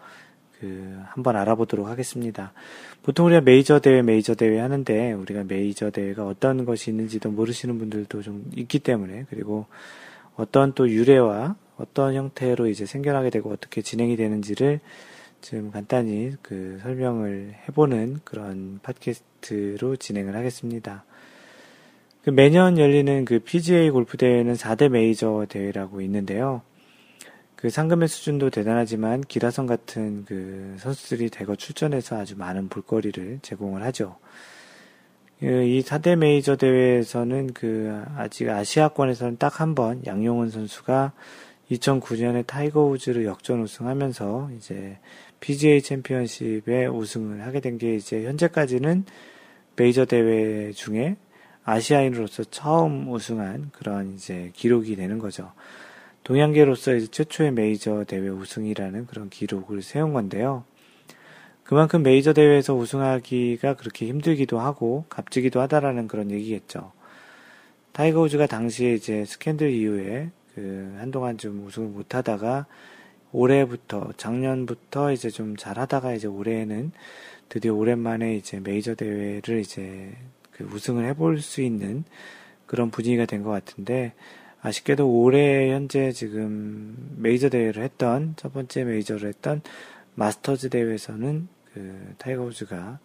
[0.59, 2.53] 그 한번 알아보도록 하겠습니다.
[3.03, 8.21] 보통 우리가 메이저 대회, 메이저 대회 하는데 우리가 메이저 대회가 어떤 것이 있는지도 모르시는 분들도
[8.21, 9.65] 좀 있기 때문에 그리고
[10.35, 14.79] 어떤 또 유래와 어떤 형태로 이제 생겨나게 되고 어떻게 진행이 되는지를
[15.41, 21.03] 좀 간단히 그 설명을 해보는 그런 팟캐스트로 진행을 하겠습니다.
[22.23, 26.63] 그 매년 열리는 그 PGA 골프 대회는 4대 메이저 대회라고 있는데요.
[27.55, 34.17] 그 상금의 수준도 대단하지만 기라성 같은 그 선수들이 대거 출전해서 아주 많은 볼거리를 제공을 하죠.
[35.39, 41.11] 그 이 4대 메이저 대회에서는 그 아직 아시아권에서는 딱 한 번 양용은 선수가
[41.71, 44.97] 2009년에 타이거 우즈를 역전 우승하면서 이제
[45.39, 49.05] PGA 챔피언십에 우승을 하게 된 게 이제 현재까지는
[49.75, 51.17] 메이저 대회 중에
[51.63, 55.51] 아시아인으로서 처음 우승한 그런 이제 기록이 되는 거죠.
[56.25, 60.63] 동양계로서 이제 최초의 메이저 대회 우승이라는 그런 기록을 세운 건데요.
[61.63, 66.91] 그만큼 메이저 대회에서 우승하기가 그렇게 힘들기도 하고 값지기도 하다라는 그런 얘기겠죠.
[67.91, 72.65] 타이거 우즈가 당시에 이제 스캔들 이후에 그 한동안 좀 우승을 못 하다가
[73.31, 76.91] 올해부터 작년부터 이제 좀 잘하다가 이제 올해에는
[77.49, 80.11] 드디어 오랜만에 이제 메이저 대회를 이제
[80.49, 82.03] 그 우승을 해볼 수 있는
[82.65, 84.13] 그런 분위기가 된 것 같은데
[84.65, 89.61] 아쉽게도 올해 현재 지금 메이저 대회를 했던 첫 번째 메이저를 했던
[90.15, 92.97] 마스터즈 대회에서는 그 타이거 우즈가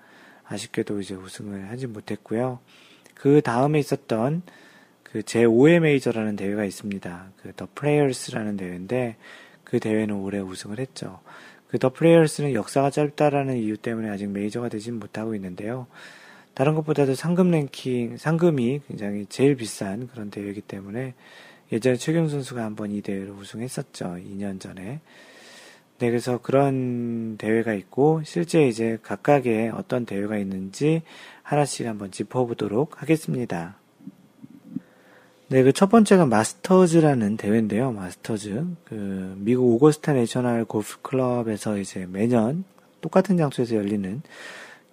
[0.44, 2.60] 아쉽게도 이제 우승을 하지 못했고요.
[3.14, 4.40] 그 다음에 있었던
[5.02, 7.32] 그 제5의 메이저라는 대회가 있습니다.
[7.42, 9.16] 그 더 플레이어스라는 대회인데
[9.62, 11.20] 그 대회는 올해 우승을 했죠.
[11.68, 15.88] 그 더 플레이어스는 역사가 짧다라는 이유 때문에 아직 메이저가 되진 못하고 있는데요.
[16.54, 21.14] 다른 것보다도 상금 랭킹, 상금이 굉장히 제일 비싼 그런 대회이기 때문에
[21.72, 24.16] 예전에 최경 선수가 한번 이 대회를 우승했었죠.
[24.18, 25.00] 2년 전에.
[25.98, 31.02] 네, 그래서 그런 대회가 있고, 실제 이제 각각의 어떤 대회가 있는지
[31.42, 33.76] 하나씩 한번 짚어보도록 하겠습니다.
[35.48, 37.90] 네, 그 첫 번째가 마스터즈라는 대회인데요.
[37.90, 38.64] 마스터즈.
[38.84, 42.64] 그 미국 오거스타 내셔널 골프 클럽에서 이제 매년
[43.00, 44.22] 똑같은 장소에서 열리는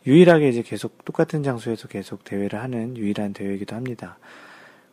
[0.07, 4.17] 유일하게 이제 계속 똑같은 장소에서 계속 대회를 하는 유일한 대회이기도 합니다.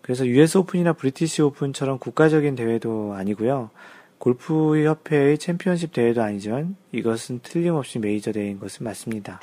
[0.05, 3.71] 그래서 US 오픈이나 브리티시 오픈처럼 국가적인 대회도 아니고요.
[4.19, 9.41] 골프 협회의 챔피언십 대회도 아니지만 이것은 틀림없이 메이저 대회인 것은 맞습니다.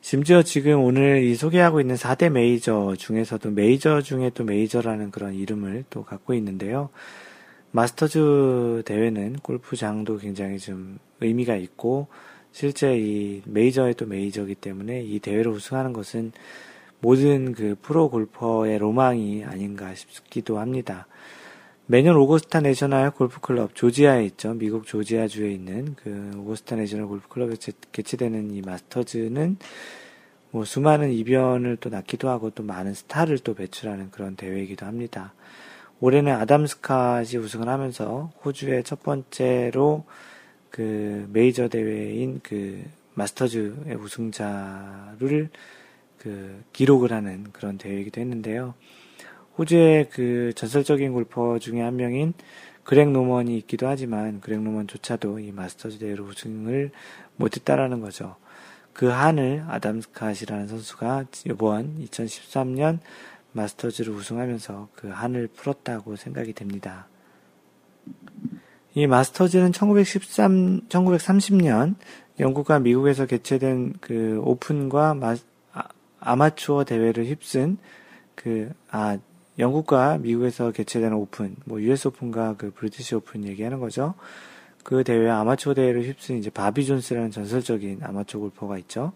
[0.00, 5.84] 심지어 지금 오늘 이 소개하고 있는 4대 메이저 중에서도 메이저 중에 또 메이저라는 그런 이름을
[5.90, 6.88] 또 갖고 있는데요.
[7.70, 12.06] 마스터즈 대회는 골프장도 굉장히 좀 의미가 있고
[12.50, 16.32] 실제 이 메이저의 또 메이저이기 때문에 이 대회를 우승하는 것은
[17.04, 21.06] 모든 그 프로 골퍼의 로망이 아닌가 싶기도 합니다.
[21.84, 24.54] 매년 오거스타 내셔널 골프클럽 조지아에 있죠.
[24.54, 29.58] 미국 조지아주에 있는 그 오거스타 내셔널 골프클럽에서 개최되는 이 마스터즈는
[30.50, 35.34] 뭐 수많은 이변을 또 낳기도 하고 또 많은 스타를 또 배출하는 그런 대회이기도 합니다.
[36.00, 40.04] 올해는 아담 스캇이 우승을 하면서 호주의 첫 번째로
[40.70, 42.82] 그 메이저 대회인 그
[43.12, 45.50] 마스터즈의 우승자를
[46.24, 48.72] 그 기록을 하는 그런 대회이기도 했는데요.
[49.58, 52.32] 호주의 그 전설적인 골퍼 중에 한 명인
[52.82, 56.92] 그렉 노먼이 있기도 하지만 그렉 노먼조차도 이 마스터즈 대회로 우승을
[57.36, 58.36] 못했다라는 거죠.
[58.94, 63.00] 그 한을 아담 스캇이라는 선수가 이번 2013년
[63.52, 67.06] 마스터즈를 우승하면서 그 한을 풀었다고 생각이 됩니다.
[68.94, 71.96] 이 마스터즈는 1913, 1930년
[72.40, 75.36] 영국과 미국에서 개최된 그 오픈과 마,
[76.24, 77.78] 아, 마추어 대회를 휩쓴
[78.34, 79.18] 그, 아,
[79.58, 84.14] 영국과 미국에서 개최되는 오픈, 뭐 US 오픈과 그 브리티시 오픈 얘기하는 거죠.
[84.82, 89.12] 그 대회 아마추어 대회를 휩쓴 이제 바비 존스라는 전설적인 아마추어 골퍼가 있죠.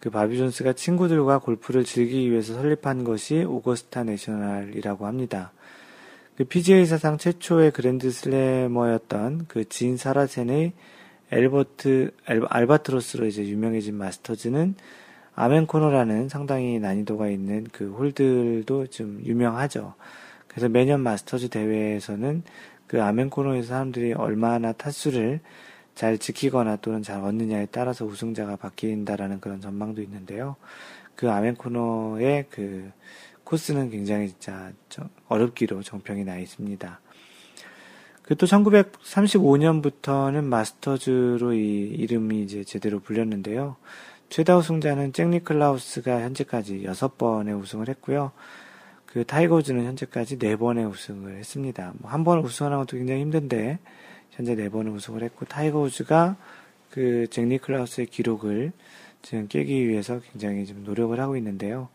[0.00, 5.52] 그 바비 존스가 친구들과 골프를 즐기기 위해서 설립한 것이 오거스타 내셔널이라고 합니다.
[6.36, 10.72] 그 PGA 사상 최초의 그랜드 슬래머였던 그 진 사라센의
[11.32, 14.74] 엘버트 알, 알바트로스로 이제 유명해진 마스터즈는
[15.36, 19.94] 아멘 코너라는 상당히 난이도가 있는 그 홀들도 좀 유명하죠.
[20.46, 22.42] 그래서 매년 마스터즈 대회에서는
[22.86, 25.40] 그 아멘 코너에서 사람들이 얼마나 타수를
[25.94, 30.56] 잘 지키거나 또는 잘 얻느냐에 따라서 우승자가 바뀐다라는 그런 전망도 있는데요.
[31.16, 32.90] 그 아멘 코너의 그
[33.44, 34.72] 코스는 굉장히 진짜
[35.28, 37.00] 어렵기로 정평이 나 있습니다.
[38.24, 43.76] 그 또 1935년부터는 마스터즈로 이 이름이 이제 제대로 불렸는데요.
[44.28, 48.32] 최다 우승자는 잭 니클라우스가 현재까지 6번의 우승을 했고요.
[49.06, 51.92] 그 타이거즈는 현재까지 4번의 우승을 했습니다.
[51.98, 53.78] 뭐 한 번 우승하는 것도 굉장히 힘든데
[54.30, 56.36] 현재 4번의 우승을 했고 타이거우즈가
[56.90, 58.72] 그 잭 니클라우스의 기록을
[59.22, 61.88] 지금 깨기 위해서 굉장히 좀 노력을 하고 있는데요.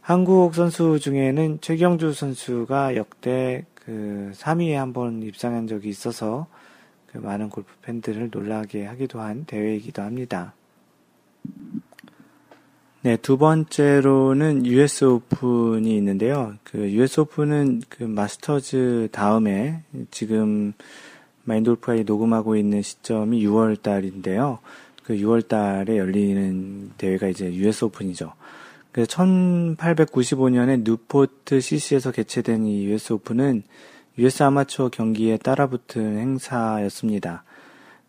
[0.00, 6.46] 한국 선수 중에는 최경주 선수가 역대 그 3위에 한 번 입상한 적이 있어서
[7.06, 10.54] 그 많은 골프 팬들을 놀라게 하기도 한 대회이기도 합니다.
[13.02, 16.54] 네, 두 번째로는 US 오픈이 있는데요.
[16.64, 20.74] 그 US 오픈은 그 마스터즈 다음에 지금
[21.44, 24.58] 마인드골프가 녹음하고 있는 시점이 6월 달인데요.
[25.02, 28.34] 그 6월 달에 열리는 대회가 이제 US 오픈이죠.
[28.92, 33.62] 그래서 1895년에 뉴포트 CC에서 개최된 이 US 오픈은
[34.18, 37.44] US 아마추어 경기에 따라붙은 행사였습니다.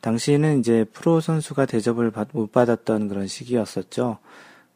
[0.01, 4.17] 당시에는 이제 프로 선수가 대접을 못 받았던 그런 시기였었죠.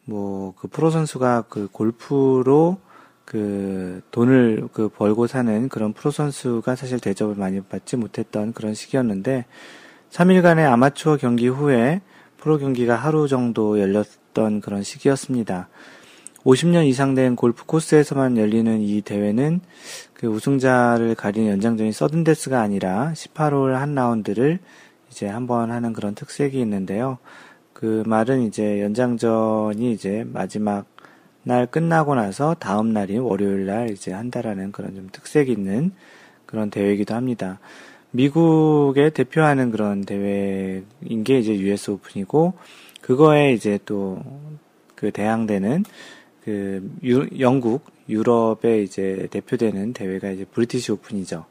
[0.05, 2.77] 뭐, 그 프로 선수가 그 골프로
[3.25, 9.45] 그 돈을 그 벌고 사는 그런 프로 선수가 사실 대접을 많이 받지 못했던 그런 시기였는데
[10.11, 12.01] 3일간의 아마추어 경기 후에
[12.37, 15.69] 프로 경기가 하루 정도 열렸던 그런 시기였습니다.
[16.45, 19.61] 50년 이상 된 골프 코스에서만 열리는 이 대회는
[20.13, 24.59] 그 우승자를 가리는 연장전이 서든데스가 아니라 18홀 한 라운드를
[25.15, 27.19] 이제 한번 하는 그런 특색이 있는데요.
[27.71, 30.85] 그 말은 이제 연장전이 이제 마지막
[31.43, 35.93] 날 끝나고 나서 다음 날인 월요일 날 이제 한다라는 그런 좀 특색 있는
[36.45, 37.59] 그런 대회이기도 합니다.
[38.11, 42.53] 미국에 대표하는 그런 대회인 게 이제 US 오픈이고
[43.01, 44.21] 그거에 이제 또
[44.95, 45.83] 그 대항되는
[46.43, 51.45] 그 유, 영국 유럽에 이제 대표되는 대회가 이제 브리티시 오픈이죠.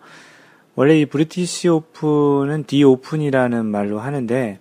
[0.76, 4.58] 원래 이 브리티시 오픈은 디 오픈이라는 말로 하는데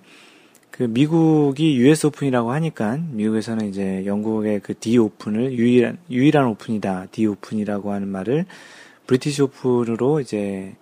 [0.69, 7.25] 그 미국이 US 오픈이라고 하니까 미국에서는 이제 영국의 그 디 오픈을 유일한 유일한 오픈이다 디
[7.25, 8.45] 오픈이라고 하는 말을
[9.07, 10.75] 브리티시 오픈으로 이제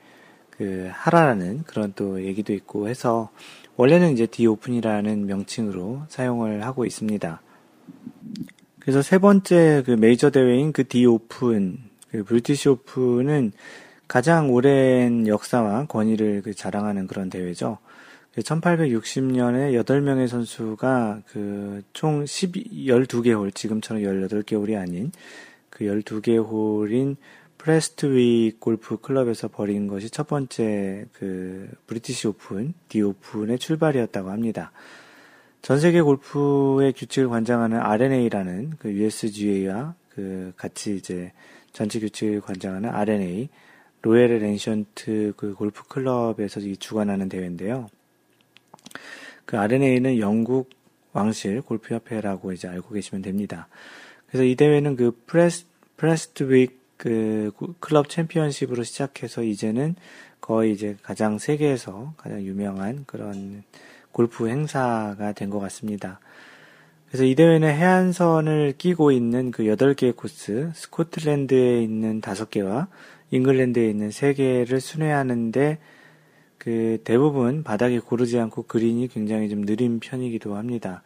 [0.50, 3.30] 그 하라라는 그런 또 얘기도 있고 해서
[3.78, 7.42] 원래는 이제 디 오픈이라는 명칭으로 사용을 하고 있습니다.
[8.80, 11.78] 그래서 세 번째 그 메이저 대회인 그 디 오픈,
[12.12, 13.54] 그 브리티시 오픈은
[14.12, 17.78] 가장 오랜 역사와 권위를 그 자랑하는 그런 대회죠.
[18.36, 25.14] 1860년에 그 8명의 선수가 그 총 12개 홀, 지금처럼 18개 홀이 아닌
[25.70, 27.16] 그 12개 홀인
[27.58, 34.74] 프레스트윅 골프 클럽에서 벌인 것이 첫 번째 그 브리티시 오픈, 디 오픈의 출발이었다고 합니다.
[35.62, 41.32] 전 세계 골프의 규칙을 관장하는 R&A라는 그 USGA와 그 같이 이제
[41.72, 43.48] 전체 규칙을 관장하는 R&A,
[44.02, 47.90] 로얄 앤 에인션트 그 골프 클럽에서 주관하는 대회인데요.
[49.46, 50.70] 그 R&A는 영국
[51.14, 53.68] 왕실 골프협회라고 이제 알고 계시면 됩니다.
[54.28, 55.66] 그래서 이 대회는 그 프레스,
[55.98, 59.96] 프레스트윅 그 클럽 챔피언십으로 시작해서 이제는
[60.40, 63.64] 거의 이제 가장 세계에서 가장 유명한 그런
[64.12, 66.20] 골프 행사가 된 것 같습니다.
[67.08, 72.88] 그래서 이 대회는 해안선을 끼고 있는 그 8개의 코스, 스코틀랜드에 있는 5개와
[73.32, 75.80] 잉글랜드에 있는 3개를 순회하는데
[76.58, 81.02] 그 대부분 바닥이 고르지 않고 그린이 굉장히 좀 느린 편이기도 합니다.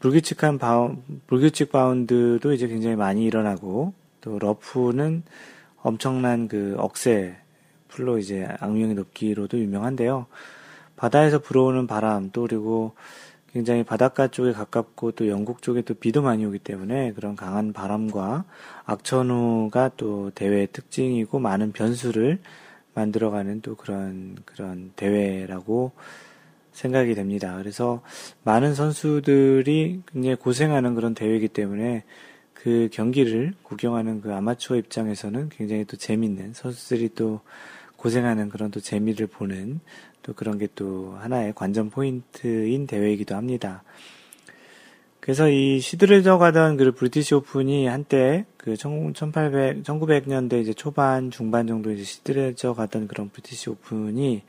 [0.00, 5.22] 불규칙한 바운, 불규칙 바운드도 이제 굉장히 많이 일어나고 또 러프는
[5.82, 7.36] 엄청난 그 억새
[7.88, 10.26] 풀로 이제 악명이 높기로도 유명한데요.
[10.96, 12.92] 바다에서 불어오는 바람 또 그리고
[13.54, 18.44] 굉장히 바닷가 쪽에 가깝고 또 영국 쪽에 또 비도 많이 오기 때문에 그런 강한 바람과
[18.84, 22.40] 악천후가 또 대회의 특징이고 많은 변수를
[22.94, 25.92] 만들어가는 또 그런 그런 대회라고
[26.72, 27.56] 생각이 됩니다.
[27.56, 28.02] 그래서
[28.42, 32.02] 많은 선수들이 굉장히 고생하는 그런 대회이기 때문에
[32.54, 37.40] 그 경기를 구경하는 그 아마추어 입장에서는 굉장히 또 재밌는 선수들이 또
[37.98, 39.78] 고생하는 그런 또 재미를 보는
[40.24, 43.82] 또 그런 게 또 하나의 관전 포인트인 대회이기도 합니다.
[45.20, 51.90] 그래서 이 시들해져 가던 그 브리티시 오픈이 한때 그 1800, 1900년대 이제 초반, 중반 정도
[51.92, 54.42] 이제 시들해져 가던 그런 브리티시 오픈이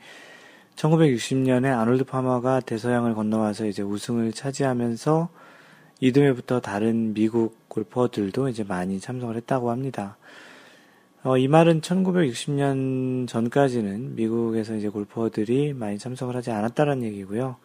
[0.74, 5.30] 1960년에 아놀드 파머가 대서양을 건너와서 이제 우승을 차지하면서
[6.00, 10.18] 이듬해부터 다른 미국 골퍼들도 이제 많이 참석을 했다고 합니다.
[11.22, 17.56] 어, 이 말은 1960년 전까지는 미국에서 이제 골퍼들이 많이 참석을 하지 않았다는 얘기고요.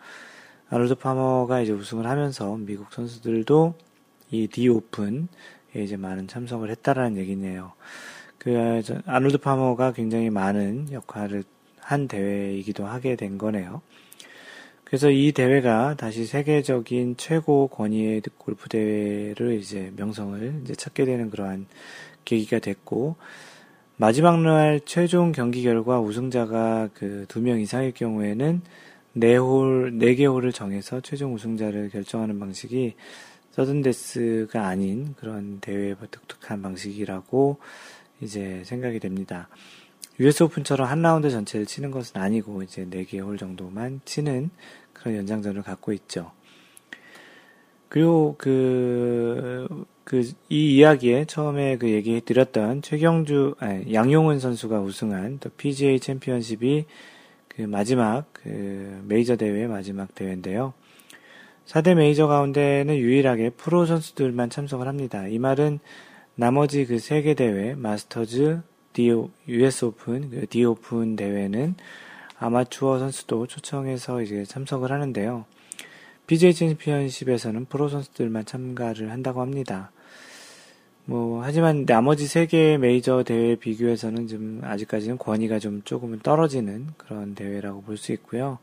[0.70, 3.76] 아놀드 파머가 이제 우승을 하면서 미국 선수들도
[4.32, 5.28] 이 D 오픈에
[5.76, 7.74] 이제 많은 참석을 했다라는 얘기네요.
[8.38, 11.44] 그 아놀드 파머가 굉장히 많은 역할을
[11.80, 13.82] 한 대회이기도 하게 된 거네요.
[14.86, 21.68] 그래서 이 대회가 다시 세계적인 최고 권위의 골프 대회를 이제 명성을 이제 찾게 되는 그러한
[22.26, 23.16] 계기가 됐고
[23.98, 28.62] 마지막 날 최종 경기 결과 우승자가 그 두 명 이상일 경우에는
[29.14, 32.96] 네 홀, 네개 홀을 정해서 최종 우승자를 결정하는 방식이
[33.52, 37.58] 서든데스가 아닌 그런 대회의 독특한 방식이라고
[38.22, 39.50] 이제 생각이 됩니다.
[40.20, 44.50] US 오픈처럼 한 라운드 전체를 치는 것은 아니고 이제 네 개 홀 정도만 치는
[44.94, 46.32] 그런 연장전을 갖고 있죠.
[47.92, 49.68] 그리고 그,
[50.06, 56.86] 그, 이 이야기에 처음에 그 얘기 드렸던 최경주, 아니, 양용은 선수가 우승한 또 PGA 챔피언십이
[57.50, 60.74] 그 마지막, 그 메이저 대회의 마지막 대회인데요.
[61.66, 65.28] 4대 메이저 가운데는 유일하게 프로 선수들만 참석을 합니다.
[65.28, 65.80] 이 말은
[66.36, 68.62] 나머지 그 세 개 대회, 마스터즈,
[68.94, 69.12] The
[69.50, 71.76] US 오픈, 그 The 오픈 대회는
[72.40, 75.44] 아마추어 선수도 초청해서 이제 참석을 하는데요.
[76.32, 79.92] PGA 챔피언십에서는 프로 선수들만 참가를 한다고 합니다.
[81.04, 87.36] 뭐, 하지만 나머지 세 개의 메이저 대회 비교해서는 좀 아직까지는 권위가 좀 조금은 떨어지는 그런
[87.36, 88.60] 대회라고 볼 수 있고요.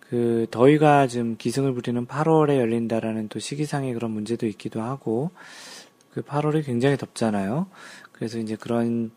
[0.00, 5.32] 그 더위가 좀 기승을 부리는 8월에 열린다라는 또 시기상의 그런 문제도 있기도 하고
[6.14, 7.66] 그 8월이 굉장히 덥잖아요.
[8.12, 9.10] 그래서 이제 그런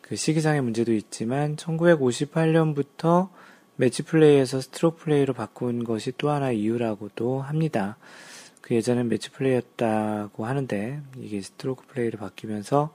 [0.00, 3.28] 그 시기상의 문제도 있지만 1958년부터
[3.76, 7.98] 매치 플레이에서 스트로크 플레이로 바꾼 것이 또 하나 이유라고도 합니다.
[8.62, 12.92] 그 예전엔 매치 플레이였다고 하는데 이게 스트로크 플레이로 바뀌면서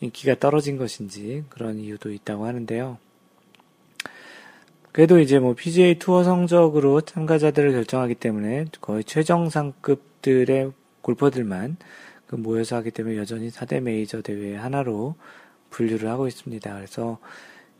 [0.00, 2.98] 인기가 떨어진 것인지 그런 이유도 있다고 하는데요.
[4.92, 10.72] 그래도 이제 뭐 PGA 투어 성적으로 참가자들을 결정하기 때문에 거의 최정상급들의
[11.02, 11.76] 골퍼들만
[12.26, 15.16] 그 모여서 하기 때문에 여전히 4대 메이저 대회 하나로
[15.70, 16.74] 분류를 하고 있습니다.
[16.74, 17.18] 그래서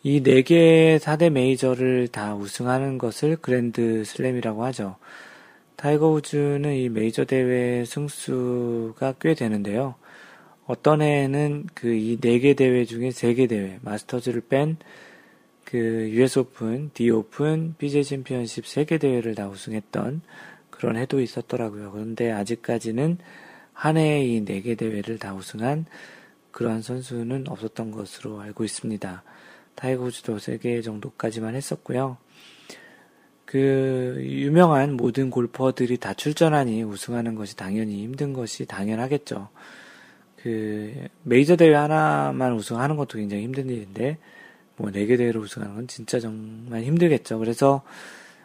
[0.05, 4.97] 이 4개의 4대 메이저를 다 우승하는 것을 그랜드 슬램이라고 하죠.
[5.75, 9.97] 타이거 우즈는 이 메이저 대회 승수가 꽤 되는데요.
[10.67, 14.77] 어떤 해에는 그이 4개 대회 중에 3개 대회, 마스터즈를 뺀
[15.65, 20.21] 그 US 오픈, The 오픈, PGA 챔피언십 3개 대회를 다 우승했던
[20.71, 21.91] 그런 해도 있었더라고요.
[21.91, 23.19] 그런데 아직까지는
[23.73, 25.87] 한 해에 이 4개 대회를 다 우승한
[26.53, 29.25] 그러한 선수는 없었던 것으로 알고 있습니다.
[29.75, 32.17] 타이거 우즈도 3개 정도까지만 했었고요.
[33.45, 39.49] 그 유명한 모든 골퍼들이 다 출전하니 우승하는 것이 당연히 힘든 것이 당연하겠죠.
[40.43, 44.19] 그 메이저 대회 하나만 우승하는 것도 굉장히 힘든 일인데
[44.77, 47.39] 뭐 네 개 대회를 우승하는 건 진짜 정말 힘들겠죠.
[47.39, 47.83] 그래서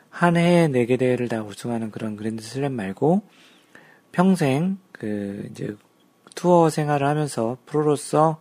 [0.10, 3.24] 한 해에 네 개 대회를 다 우승하는 그런 그랜드 슬램 말고
[4.12, 5.76] 평생 그 이제
[6.36, 8.40] 투어 생활을 하면서 프로로서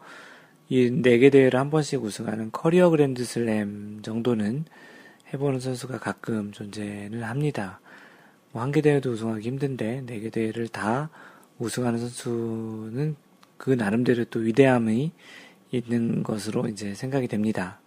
[0.70, 4.64] 이 네 개 대회를 한 번씩 우승하는 커리어 그랜드 슬램 정도는
[5.32, 7.80] 해보는 선수가 가끔 존재는 합니다.
[8.52, 11.10] 뭐 한 개 대회도 우승하기 힘든데 네 개 대회를 다
[11.58, 13.16] 우승하는 선수는
[13.56, 15.12] 그 나름대로 또 위대함이
[15.70, 17.80] 있는 것으로 이제 생각이 됩니다.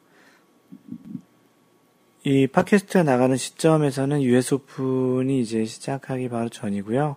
[2.23, 7.15] 이 팟캐스트가 나가는 시점에서는 US 오픈이 이제 시작하기 바로 전이고요.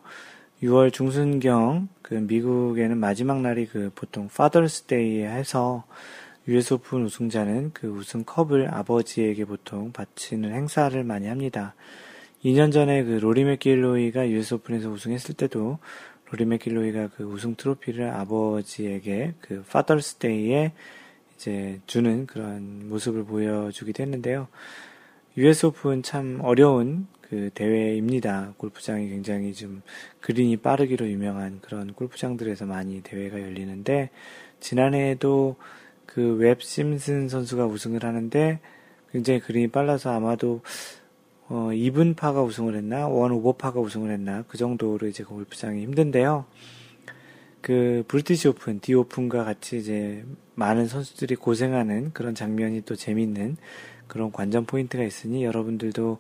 [0.63, 5.85] 6월 중순경 그 미국에는 마지막 날이 그 보통 Father's Day에 해서
[6.47, 11.75] US 오픈 우승자는 그 우승 컵을 아버지에게 보통 바치는 행사를 많이 합니다.
[12.45, 15.79] 2년 전에 그 로리 맥길로이가 US 오픈에서 우승했을 때도
[16.31, 20.73] 로리 맥길로이가 그 우승 트로피를 아버지에게 그 Father's Day에
[21.37, 24.49] 이제 주는 그런 모습을 보여주기도 했는데요.
[25.39, 28.55] US 오픈 참 어려운 그 대회입니다.
[28.59, 29.83] 골프장이 굉장히 좀
[30.21, 34.11] 그린이 빠르기로 유명한 그런 골프장들에서 많이 대회가 열리는데
[34.61, 35.57] 지난해에도
[36.07, 38.61] 그 웹 심슨 선수가 우승을 하는데
[39.11, 40.61] 굉장히 그린이 빨라서 아마도
[41.49, 46.45] 어 이븐 파가 우승을 했나 one 오버 파가 우승을 했나 그 정도로 이제 골프장이 힘든데요.
[47.61, 50.25] 그 브리티시 오픈, The 오픈과 같이 이제
[50.55, 53.57] 많은 선수들이 고생하는 그런 장면이 또 재밌는
[54.07, 56.19] 그런 관전 포인트가 있으니 여러분들도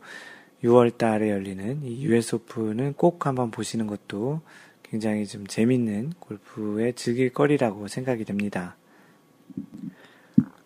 [0.65, 4.41] 6월 달에 열리는 이 US 오픈은 꼭 한번 보시는 것도
[4.83, 8.77] 굉장히 좀 재밌는 골프의 즐길 거리라고 생각이 됩니다.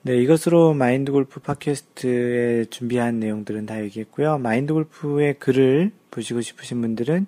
[0.03, 4.39] 네, 이것으로 마인드 골프 팟캐스트에 준비한 내용들은 다 얘기했고요.
[4.39, 7.27] 마인드 골프의 글을 보시고 싶으신 분들은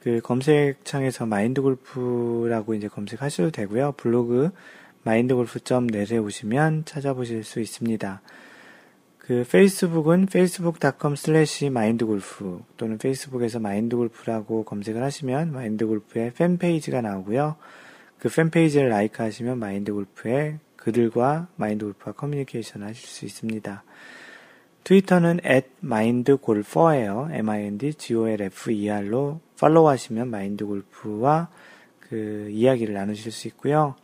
[0.00, 3.92] 그 검색창에서 마인드 골프라고 이제 검색하셔도 되고요.
[3.96, 4.50] 블로그
[5.02, 8.20] 마인드골프.net에 오시면 찾아보실 수 있습니다.
[9.28, 17.56] 그 페이스북은 facebook.com slash mindgolf 또는 페이스북에서 마인드골프라고 검색을 하시면 마인드골프의 팬페이지가 나오고요.
[18.18, 23.84] 그 팬페이지를 like 하시면 마인드골프의 글들과 마인드골프와 커뮤니케이션 하실 수 있습니다.
[24.84, 27.28] 트위터는 at mindgolfer예요.
[27.30, 31.48] m-i-n-d-g-o-l-f-e-r로 팔로우 하시면 마인드골프와
[32.00, 33.94] 그 이야기를 나누실 수 있고요.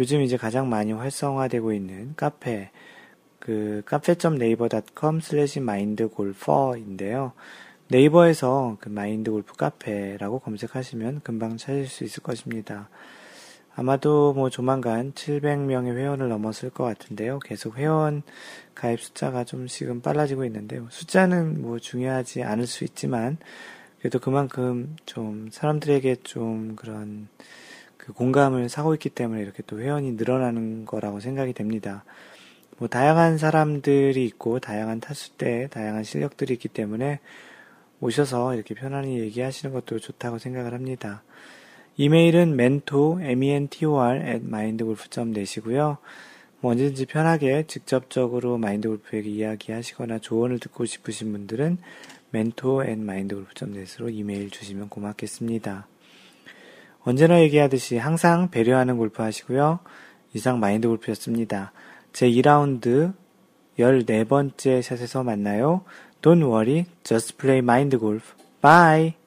[0.00, 2.72] 요즘 이제 가장 많이 활성화되고 있는 카페
[3.42, 7.32] 그 cafe.naver.com 슬래시 mindgolfer인데요.
[7.88, 12.88] 네이버에서 그 마인드골프 카페라고 검색하시면 금방 찾을 수 있을 것입니다.
[13.74, 17.40] 아마도 뭐 조만간 700명의 회원을 넘었을 것 같은데요.
[17.40, 18.22] 계속 회원
[18.76, 20.86] 가입 숫자가 좀씩은 빨라지고 있는데요.
[20.90, 23.38] 숫자는 뭐 중요하지 않을 수 있지만
[23.98, 27.26] 그래도 그만큼 좀 사람들에게 좀 그런
[27.96, 32.04] 그 공감을 사고 있기 때문에 이렇게 또 회원이 늘어나는 거라고 생각이 됩니다.
[32.82, 37.20] 뭐 다양한 사람들이 있고 다양한 타수대, 다양한 실력들이 있기 때문에
[38.00, 41.22] 오셔서 이렇게 편안히 얘기하시는 것도 좋다고 생각을 합니다.
[41.96, 45.98] 이메일은 mentor, mentor at mindgolf.net이고요.
[46.58, 51.78] 뭐 언제든지 편하게 직접적으로 마인드골프에게 이야기하시거나 조언을 듣고 싶으신 분들은
[52.34, 55.86] mentor at mindgolf.net으로 이메일 주시면 고맙겠습니다.
[57.04, 59.78] 언제나 얘기하듯이 항상 배려하는 골프 하시고요.
[60.34, 61.70] 이상 마인드 골프였습니다.
[62.12, 63.14] 제 2라운드
[63.78, 65.82] 14번째 샷에서 만나요.
[66.20, 68.34] Don't worry, just play mind golf.
[68.60, 69.21] Bye!